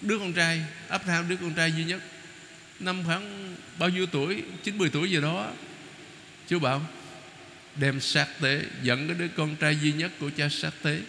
Đứa 0.00 0.18
con 0.18 0.32
trai, 0.32 0.62
Abraham 0.88 1.28
đứa 1.28 1.36
con 1.36 1.54
trai 1.54 1.72
duy 1.72 1.84
nhất. 1.84 2.02
Năm 2.80 3.02
khoảng 3.06 3.56
bao 3.78 3.88
nhiêu 3.88 4.06
tuổi? 4.06 4.42
90 4.64 4.90
tuổi 4.92 5.10
gì 5.10 5.20
đó. 5.20 5.52
Chúa 6.48 6.58
bảo, 6.58 6.86
Đem 7.76 8.00
sát 8.00 8.28
tế, 8.40 8.62
Dẫn 8.82 9.08
cái 9.08 9.16
đứa 9.18 9.28
con 9.28 9.56
trai 9.56 9.78
duy 9.82 9.92
nhất 9.92 10.12
của 10.20 10.30
cha 10.36 10.48
sát 10.48 10.72
tế, 10.82 11.00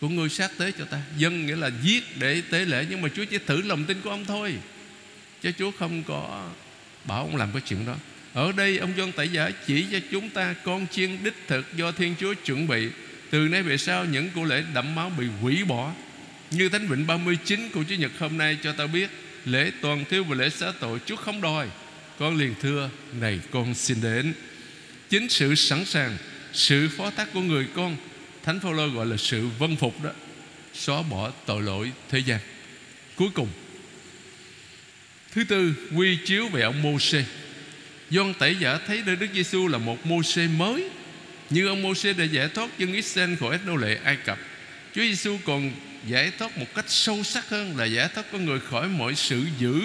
Của 0.00 0.08
người 0.08 0.28
sát 0.28 0.50
tế 0.58 0.72
cho 0.78 0.84
ta. 0.84 1.02
Dân 1.16 1.46
nghĩa 1.46 1.56
là 1.56 1.70
giết 1.82 2.18
để 2.18 2.42
tế 2.50 2.64
lễ, 2.64 2.86
Nhưng 2.90 3.02
mà 3.02 3.08
Chúa 3.16 3.24
chỉ 3.24 3.38
thử 3.38 3.62
lòng 3.62 3.84
tin 3.84 4.00
của 4.00 4.10
ông 4.10 4.24
thôi. 4.24 4.54
Chứ 5.42 5.52
Chúa 5.58 5.70
không 5.70 6.02
có 6.02 6.50
Bảo 7.04 7.20
ông 7.20 7.36
làm 7.36 7.52
cái 7.52 7.62
chuyện 7.66 7.86
đó. 7.86 7.96
Ở 8.34 8.52
đây, 8.52 8.78
ông 8.78 8.92
John 8.96 9.12
Tẩy 9.12 9.28
Giả 9.28 9.50
chỉ 9.66 9.86
cho 9.92 9.98
chúng 10.10 10.30
ta 10.30 10.54
Con 10.64 10.86
chiên 10.86 11.24
đích 11.24 11.34
thực 11.48 11.76
do 11.76 11.92
Thiên 11.92 12.14
Chúa 12.20 12.34
chuẩn 12.34 12.66
bị. 12.66 12.88
Từ 13.30 13.38
nay 13.38 13.62
về 13.62 13.78
sau, 13.78 14.04
những 14.04 14.30
của 14.34 14.44
lễ 14.44 14.62
đẫm 14.74 14.94
máu 14.94 15.12
bị 15.18 15.26
hủy 15.40 15.64
bỏ. 15.64 15.92
Như 16.50 16.68
Thánh 16.68 16.88
Vịnh 16.88 17.06
39 17.06 17.70
của 17.74 17.84
Chúa 17.88 17.94
Nhật 17.94 18.10
hôm 18.18 18.38
nay 18.38 18.58
cho 18.62 18.72
ta 18.72 18.86
biết, 18.86 19.10
Lễ 19.44 19.70
toàn 19.80 20.04
thiêu 20.04 20.24
và 20.24 20.34
lễ 20.34 20.50
xá 20.50 20.72
tội 20.80 20.98
Chúa 21.06 21.16
không 21.16 21.40
đòi. 21.40 21.68
Con 22.18 22.36
liền 22.36 22.54
thưa, 22.60 22.90
Này 23.20 23.40
con 23.50 23.74
xin 23.74 24.00
đến. 24.02 24.32
Chính 25.10 25.28
sự 25.28 25.54
sẵn 25.54 25.84
sàng, 25.84 26.16
Sự 26.52 26.88
phó 26.96 27.10
thác 27.10 27.32
của 27.32 27.40
người 27.40 27.66
con, 27.74 27.96
Thánh 28.42 28.60
Phaolô 28.60 28.88
gọi 28.88 29.06
là 29.06 29.16
sự 29.16 29.48
vân 29.58 29.76
phục 29.76 30.04
đó, 30.04 30.10
Xóa 30.74 31.02
bỏ 31.02 31.30
tội 31.46 31.62
lỗi 31.62 31.92
thế 32.10 32.18
gian. 32.18 32.40
Cuối 33.16 33.28
cùng, 33.34 33.48
Thứ 35.32 35.44
tư 35.44 35.74
quy 35.96 36.18
chiếu 36.24 36.48
về 36.48 36.62
ông 36.62 36.82
Mô-xê 36.82 37.22
Doan 38.10 38.34
tẩy 38.34 38.56
giả 38.60 38.78
thấy 38.86 39.02
Đức 39.02 39.26
Giêsu 39.34 39.68
là 39.68 39.78
một 39.78 40.06
Mô-xê 40.06 40.56
mới. 40.56 40.88
Như 41.50 41.66
ông 41.66 41.82
Mô-xê 41.82 42.18
đã 42.18 42.24
giải 42.24 42.48
thoát 42.48 42.78
dân 42.78 42.92
Israel 42.92 43.34
khỏi 43.40 43.58
nô 43.66 43.76
lệ 43.76 43.98
Ai 44.04 44.16
Cập. 44.16 44.38
Chúa 44.94 45.02
Giêsu 45.02 45.38
còn 45.44 45.72
giải 46.06 46.32
thoát 46.38 46.58
một 46.58 46.66
cách 46.74 46.84
sâu 46.88 47.22
sắc 47.22 47.48
hơn 47.48 47.76
là 47.76 47.84
giải 47.84 48.08
thoát 48.14 48.24
con 48.32 48.44
người 48.44 48.60
khỏi 48.60 48.88
mọi 48.88 49.14
sự 49.14 49.44
dữ 49.58 49.80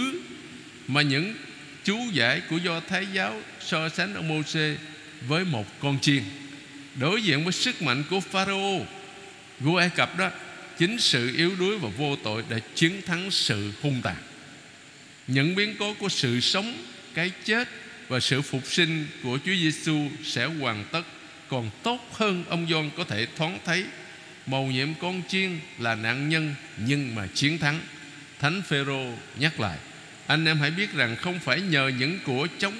mà 0.87 1.01
những 1.01 1.35
chú 1.83 1.97
giải 2.13 2.41
của 2.49 2.57
do 2.57 2.79
thái 2.79 3.07
giáo 3.13 3.41
so 3.59 3.89
sánh 3.89 4.13
ông 4.13 4.29
Mô-xê 4.29 4.75
với 5.27 5.45
một 5.45 5.79
con 5.79 5.99
chiên. 5.99 6.23
Đối 6.95 7.21
diện 7.21 7.43
với 7.43 7.53
sức 7.53 7.81
mạnh 7.81 8.03
của 8.09 8.19
Pharaoh 8.19 8.81
vua 9.59 9.77
Ai 9.77 9.89
Cập 9.89 10.17
đó, 10.17 10.31
chính 10.77 10.99
sự 10.99 11.35
yếu 11.37 11.55
đuối 11.59 11.77
và 11.77 11.89
vô 11.97 12.15
tội 12.23 12.43
đã 12.49 12.59
chiến 12.75 13.01
thắng 13.05 13.31
sự 13.31 13.71
hung 13.81 14.01
tàn. 14.01 14.15
Những 15.27 15.55
biến 15.55 15.75
cố 15.79 15.93
của 15.93 16.09
sự 16.09 16.39
sống, 16.39 16.77
cái 17.13 17.31
chết 17.45 17.67
và 18.09 18.19
sự 18.19 18.41
phục 18.41 18.61
sinh 18.65 19.07
của 19.23 19.39
Chúa 19.45 19.55
Giêsu 19.55 20.09
sẽ 20.23 20.45
hoàn 20.45 20.85
tất. 20.91 21.03
Còn 21.47 21.69
tốt 21.83 21.99
hơn 22.11 22.43
ông 22.49 22.67
John 22.67 22.89
có 22.97 23.03
thể 23.03 23.27
thoáng 23.35 23.59
thấy 23.65 23.85
mầu 24.45 24.65
nhiệm 24.67 24.93
con 25.01 25.21
chiên 25.27 25.59
là 25.79 25.95
nạn 25.95 26.29
nhân 26.29 26.55
nhưng 26.77 27.15
mà 27.15 27.27
chiến 27.33 27.57
thắng. 27.57 27.79
Thánh 28.39 28.61
phêrô 28.61 29.13
nhắc 29.37 29.59
lại 29.59 29.77
anh 30.29 30.45
em 30.45 30.57
hãy 30.57 30.71
biết 30.71 30.93
rằng 30.93 31.15
không 31.15 31.39
phải 31.39 31.61
nhờ 31.61 31.91
những 31.99 32.19
của 32.25 32.47
chống 32.59 32.75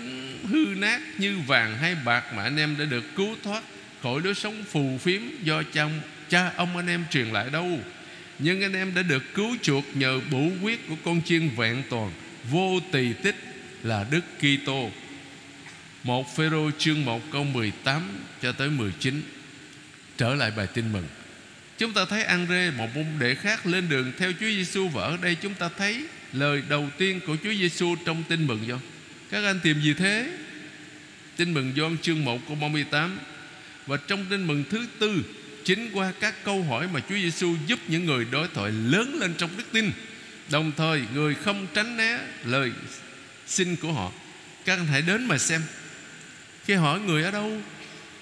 hư 0.49 0.65
nát 0.77 1.01
như 1.17 1.37
vàng 1.47 1.77
hay 1.77 1.95
bạc 2.05 2.23
mà 2.35 2.43
anh 2.43 2.57
em 2.57 2.75
đã 2.79 2.85
được 2.85 3.15
cứu 3.15 3.35
thoát 3.43 3.63
khỏi 4.01 4.21
lối 4.23 4.35
sống 4.35 4.63
phù 4.71 4.97
phiếm 4.97 5.21
do 5.43 5.63
cha, 5.73 5.89
cha 6.29 6.51
ông 6.55 6.77
anh 6.77 6.87
em 6.87 7.05
truyền 7.11 7.27
lại 7.27 7.49
đâu. 7.49 7.79
Nhưng 8.39 8.61
anh 8.61 8.73
em 8.73 8.93
đã 8.95 9.01
được 9.01 9.23
cứu 9.33 9.55
chuộc 9.61 9.83
nhờ 9.93 10.19
bổ 10.31 10.47
quyết 10.63 10.87
của 10.87 10.95
con 11.05 11.21
chiên 11.25 11.49
vẹn 11.57 11.83
toàn 11.89 12.11
vô 12.49 12.79
tỳ 12.91 13.13
tích 13.13 13.35
là 13.83 14.05
Đức 14.11 14.21
Kitô. 14.37 14.91
Một 16.03 16.35
Phêrô 16.35 16.71
chương 16.77 17.05
1 17.05 17.21
câu 17.31 17.43
18 17.43 18.01
cho 18.41 18.51
tới 18.51 18.69
19. 18.69 19.21
Trở 20.17 20.35
lại 20.35 20.51
bài 20.57 20.67
tin 20.73 20.91
mừng. 20.91 21.07
Chúng 21.77 21.93
ta 21.93 22.05
thấy 22.05 22.23
Andre 22.23 22.71
một 22.71 22.87
môn 22.95 23.05
đệ 23.19 23.35
khác 23.35 23.65
lên 23.65 23.89
đường 23.89 24.11
theo 24.17 24.31
Chúa 24.31 24.45
Giêsu 24.45 24.87
và 24.87 25.03
ở 25.03 25.17
đây 25.21 25.35
chúng 25.41 25.53
ta 25.53 25.69
thấy 25.77 26.05
lời 26.33 26.63
đầu 26.69 26.89
tiên 26.97 27.19
của 27.27 27.35
Chúa 27.43 27.53
Giêsu 27.53 27.95
trong 28.05 28.23
tin 28.29 28.47
mừng 28.47 28.67
do 28.67 28.79
Các 29.31 29.43
anh 29.43 29.59
tìm 29.63 29.81
gì 29.81 29.93
thế? 29.93 30.31
Tin 31.35 31.53
mừng 31.53 31.73
Gioan 31.75 31.97
chương 31.97 32.25
1 32.25 32.41
câu 32.47 32.57
38 32.61 33.19
Và 33.87 33.97
trong 34.07 34.25
tin 34.29 34.47
mừng 34.47 34.63
thứ 34.69 34.87
tư, 34.99 35.23
Chính 35.65 35.89
qua 35.93 36.13
các 36.19 36.35
câu 36.43 36.63
hỏi 36.63 36.87
mà 36.93 36.99
Chúa 36.99 37.15
Giêsu 37.15 37.55
giúp 37.67 37.79
những 37.87 38.05
người 38.05 38.25
đối 38.31 38.47
thoại 38.47 38.71
lớn 38.71 39.17
lên 39.19 39.33
trong 39.37 39.49
đức 39.57 39.63
tin 39.71 39.91
Đồng 40.49 40.71
thời, 40.77 41.01
người 41.13 41.35
không 41.35 41.67
tránh 41.73 41.97
né 41.97 42.19
lời 42.45 42.71
xin 43.47 43.75
của 43.75 43.93
họ 43.93 44.11
Các 44.65 44.77
anh 44.77 44.87
hãy 44.87 45.01
đến 45.01 45.25
mà 45.25 45.37
xem 45.37 45.61
khi 46.69 46.75
hỏi 46.75 46.99
người 46.99 47.23
ở 47.23 47.31
đâu? 47.31 47.57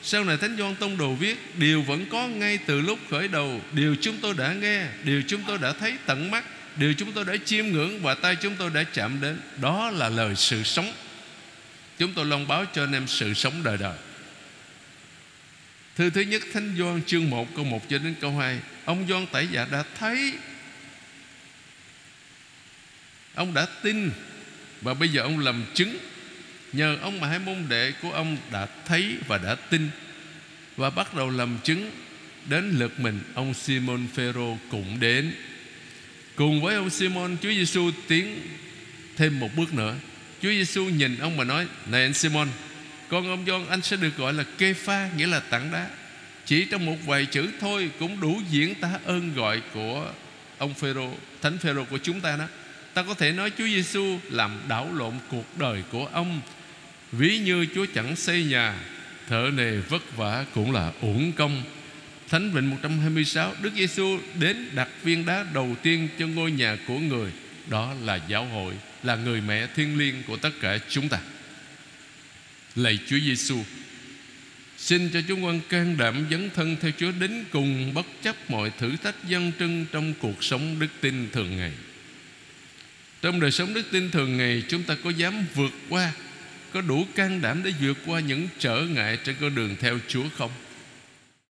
Sau 0.04 0.24
này 0.24 0.38
Thánh 0.38 0.58
Doan 0.58 0.76
Tông 0.76 0.98
Đồ 0.98 1.14
viết, 1.14 1.38
Điều 1.58 1.82
vẫn 1.82 2.06
có 2.10 2.28
ngay 2.28 2.60
từ 2.66 2.82
lúc 2.82 3.00
khởi 3.10 3.28
đầu, 3.28 3.62
Điều 3.72 3.96
chúng 4.02 4.18
tôi 4.22 4.34
đã 4.38 4.54
nghe, 4.54 4.86
Điều 5.04 5.22
chúng 5.28 5.42
tôi 5.48 5.58
đã 5.58 5.74
thấy 5.74 5.98
tận 6.06 6.32
mắt, 6.32 6.46
Điều 6.76 6.94
chúng 6.94 7.12
tôi 7.12 7.26
đã 7.26 7.34
chiêm 7.46 7.68
ngưỡng 7.68 8.02
Và 8.02 8.16
tay 8.16 8.36
chúng 8.36 8.56
tôi 8.56 8.70
đã 8.70 8.84
chạm 8.84 9.22
đến. 9.22 9.40
Đó 9.62 9.90
là 9.90 10.10
lời 10.10 10.36
sự 10.36 10.64
sống. 10.64 10.94
Chúng 11.98 12.14
tôi 12.14 12.26
long 12.26 12.48
báo 12.48 12.66
cho 12.74 12.84
anh 12.84 12.94
em 12.94 13.08
sự 13.08 13.34
sống 13.34 13.64
đời 13.64 13.78
đời. 13.78 13.98
Thư 15.96 16.10
thứ 16.10 16.22
nhất, 16.22 16.42
Thánh 16.54 16.76
Doan 16.78 17.02
chương 17.08 17.30
1 17.30 17.56
câu 17.56 17.66
1 17.66 17.90
cho 17.90 17.98
đến 17.98 18.16
câu 18.22 18.38
2 18.38 18.60
Ông 18.86 19.06
Doan 19.10 19.26
Tẩy 19.32 19.48
Dạ 19.52 19.68
đã 19.72 19.84
thấy. 20.00 20.34
Ông 23.36 23.54
đã 23.54 23.68
tin. 23.84 24.12
Và 24.82 24.94
bây 24.94 25.10
giờ 25.10 25.22
ông 25.22 25.40
làm 25.40 25.64
chứng. 25.74 25.98
Nhờ 26.78 26.98
ông 27.02 27.20
mà 27.22 27.28
hai 27.28 27.40
môn 27.40 27.66
đệ 27.70 27.94
của 28.02 28.12
ông 28.12 28.38
đã 28.52 28.68
thấy 28.86 29.18
và 29.28 29.38
đã 29.38 29.56
tin 29.56 29.90
Và 30.76 30.90
bắt 30.90 31.13
đầu 31.13 31.30
làm 31.30 31.58
chứng. 31.63 31.92
Đến 32.50 32.70
lượt 32.70 33.00
mình, 33.00 33.20
Ông 33.34 33.54
Simon 33.54 34.08
Phêrô 34.16 34.58
cũng 34.72 35.00
đến. 35.00 35.34
Cùng 36.36 36.62
với 36.62 36.76
ông 36.76 36.90
Simon, 36.90 37.38
Chúa 37.42 37.50
Giêsu 37.50 37.92
tiến 38.08 38.42
thêm 39.16 39.40
một 39.40 39.50
bước 39.56 39.74
nữa. 39.74 39.96
Chúa 40.42 40.50
Giêsu 40.50 40.86
nhìn 40.86 41.20
ông 41.20 41.38
mà 41.38 41.44
nói, 41.44 41.68
Này 41.86 42.02
anh 42.02 42.13
Simon, 42.13 42.48
Con 43.10 43.30
ông 43.30 43.46
John 43.46 43.68
anh 43.70 43.82
sẽ 43.82 43.98
được 43.98 44.18
gọi 44.18 44.34
là 44.34 44.44
kê 44.58 44.74
pha 44.74 45.10
Nghĩa 45.18 45.28
là 45.28 45.40
tảng 45.40 45.72
đá. 45.72 45.88
Chỉ 46.46 46.66
trong 46.66 46.86
một 46.86 46.98
vài 47.06 47.26
chữ 47.26 47.50
thôi 47.60 47.92
Cũng 48.00 48.20
đủ 48.20 48.42
diễn 48.50 48.76
tả 48.76 48.90
ơn 49.06 49.34
gọi 49.34 49.62
của 49.74 50.12
Ông 50.58 50.74
Phêrô, 50.74 51.13
Thánh 51.42 51.58
Phêrô 51.58 51.84
của 51.84 51.98
chúng 51.98 52.22
ta 52.22 52.38
đó. 52.38 52.46
Ta 52.94 53.04
có 53.04 53.13
thể 53.13 53.32
nói 53.32 53.52
Chúa 53.58 53.66
Giêsu 53.66 54.20
làm 54.30 54.60
đảo 54.68 54.90
lộn 54.94 55.13
cuộc 55.30 55.58
đời 55.58 55.84
của 55.92 56.06
ông 56.06 56.42
Ví 57.12 57.39
như 57.39 57.65
Chúa 57.76 57.86
chẳng 57.93 58.15
xây 58.15 58.43
nhà, 58.43 58.76
Thợ 59.28 59.52
nề 59.54 59.78
vất 59.78 60.17
vả 60.17 60.46
cũng 60.54 60.72
là 60.72 60.91
uổng 61.02 61.32
công. 61.32 61.63
Thánh 62.30 62.52
Vịnh 62.52 62.70
126 62.70 63.54
Đức 63.62 63.74
Giêsu 63.76 64.20
đến 64.39 64.70
đặt 64.76 64.89
viên 65.04 65.26
đá 65.26 65.46
đầu 65.54 65.76
tiên 65.84 66.08
cho 66.20 66.28
ngôi 66.28 66.52
nhà 66.52 66.78
của 66.88 67.00
người. 67.00 67.32
Đó 67.70 67.93
là 68.04 68.20
giáo 68.28 68.46
hội, 68.46 68.74
Là 69.04 69.15
người 69.15 69.41
mẹ 69.41 69.67
thiên 69.76 69.98
liêng 69.98 70.24
của 70.28 70.38
tất 70.38 70.50
cả 70.62 70.78
chúng 70.89 71.10
ta. 71.10 71.20
Lạy 72.76 73.00
Chúa 73.08 73.20
Giêsu, 73.20 73.63
Xin 74.78 75.10
cho 75.10 75.22
chúng 75.28 75.43
con 75.43 75.60
can 75.70 75.98
đảm 75.98 76.26
dấn 76.32 76.50
thân 76.56 76.76
theo 76.82 76.91
Chúa 76.98 77.12
đến 77.12 77.46
cùng 77.52 77.93
Bất 77.93 78.06
chấp 78.24 78.50
mọi 78.50 78.72
thử 78.80 78.96
thách 79.04 79.15
dân 79.28 79.52
trưng 79.60 79.86
Trong 79.91 80.13
cuộc 80.20 80.43
sống 80.43 80.80
đức 80.80 80.88
tin 81.02 81.30
thường 81.32 81.58
ngày. 81.58 81.72
Trong 83.22 83.39
đời 83.39 83.52
sống 83.52 83.74
đức 83.74 83.86
tin 83.91 84.12
thường 84.12 84.38
ngày, 84.38 84.63
Chúng 84.70 84.84
ta 84.84 84.96
có 85.04 85.10
dám 85.10 85.46
vượt 85.56 85.72
qua 85.89 86.12
có 86.78 86.82
đủ 86.82 87.06
can 87.16 87.42
đảm 87.42 87.62
để 87.63 87.74
vượt 87.82 87.98
qua 88.06 88.20
những 88.20 88.48
trở 88.60 88.82
ngại 88.82 89.18
Trên 89.24 89.36
con 89.42 89.56
đường 89.56 89.76
theo 89.80 89.98
Chúa 90.08 90.24
không? 90.38 90.52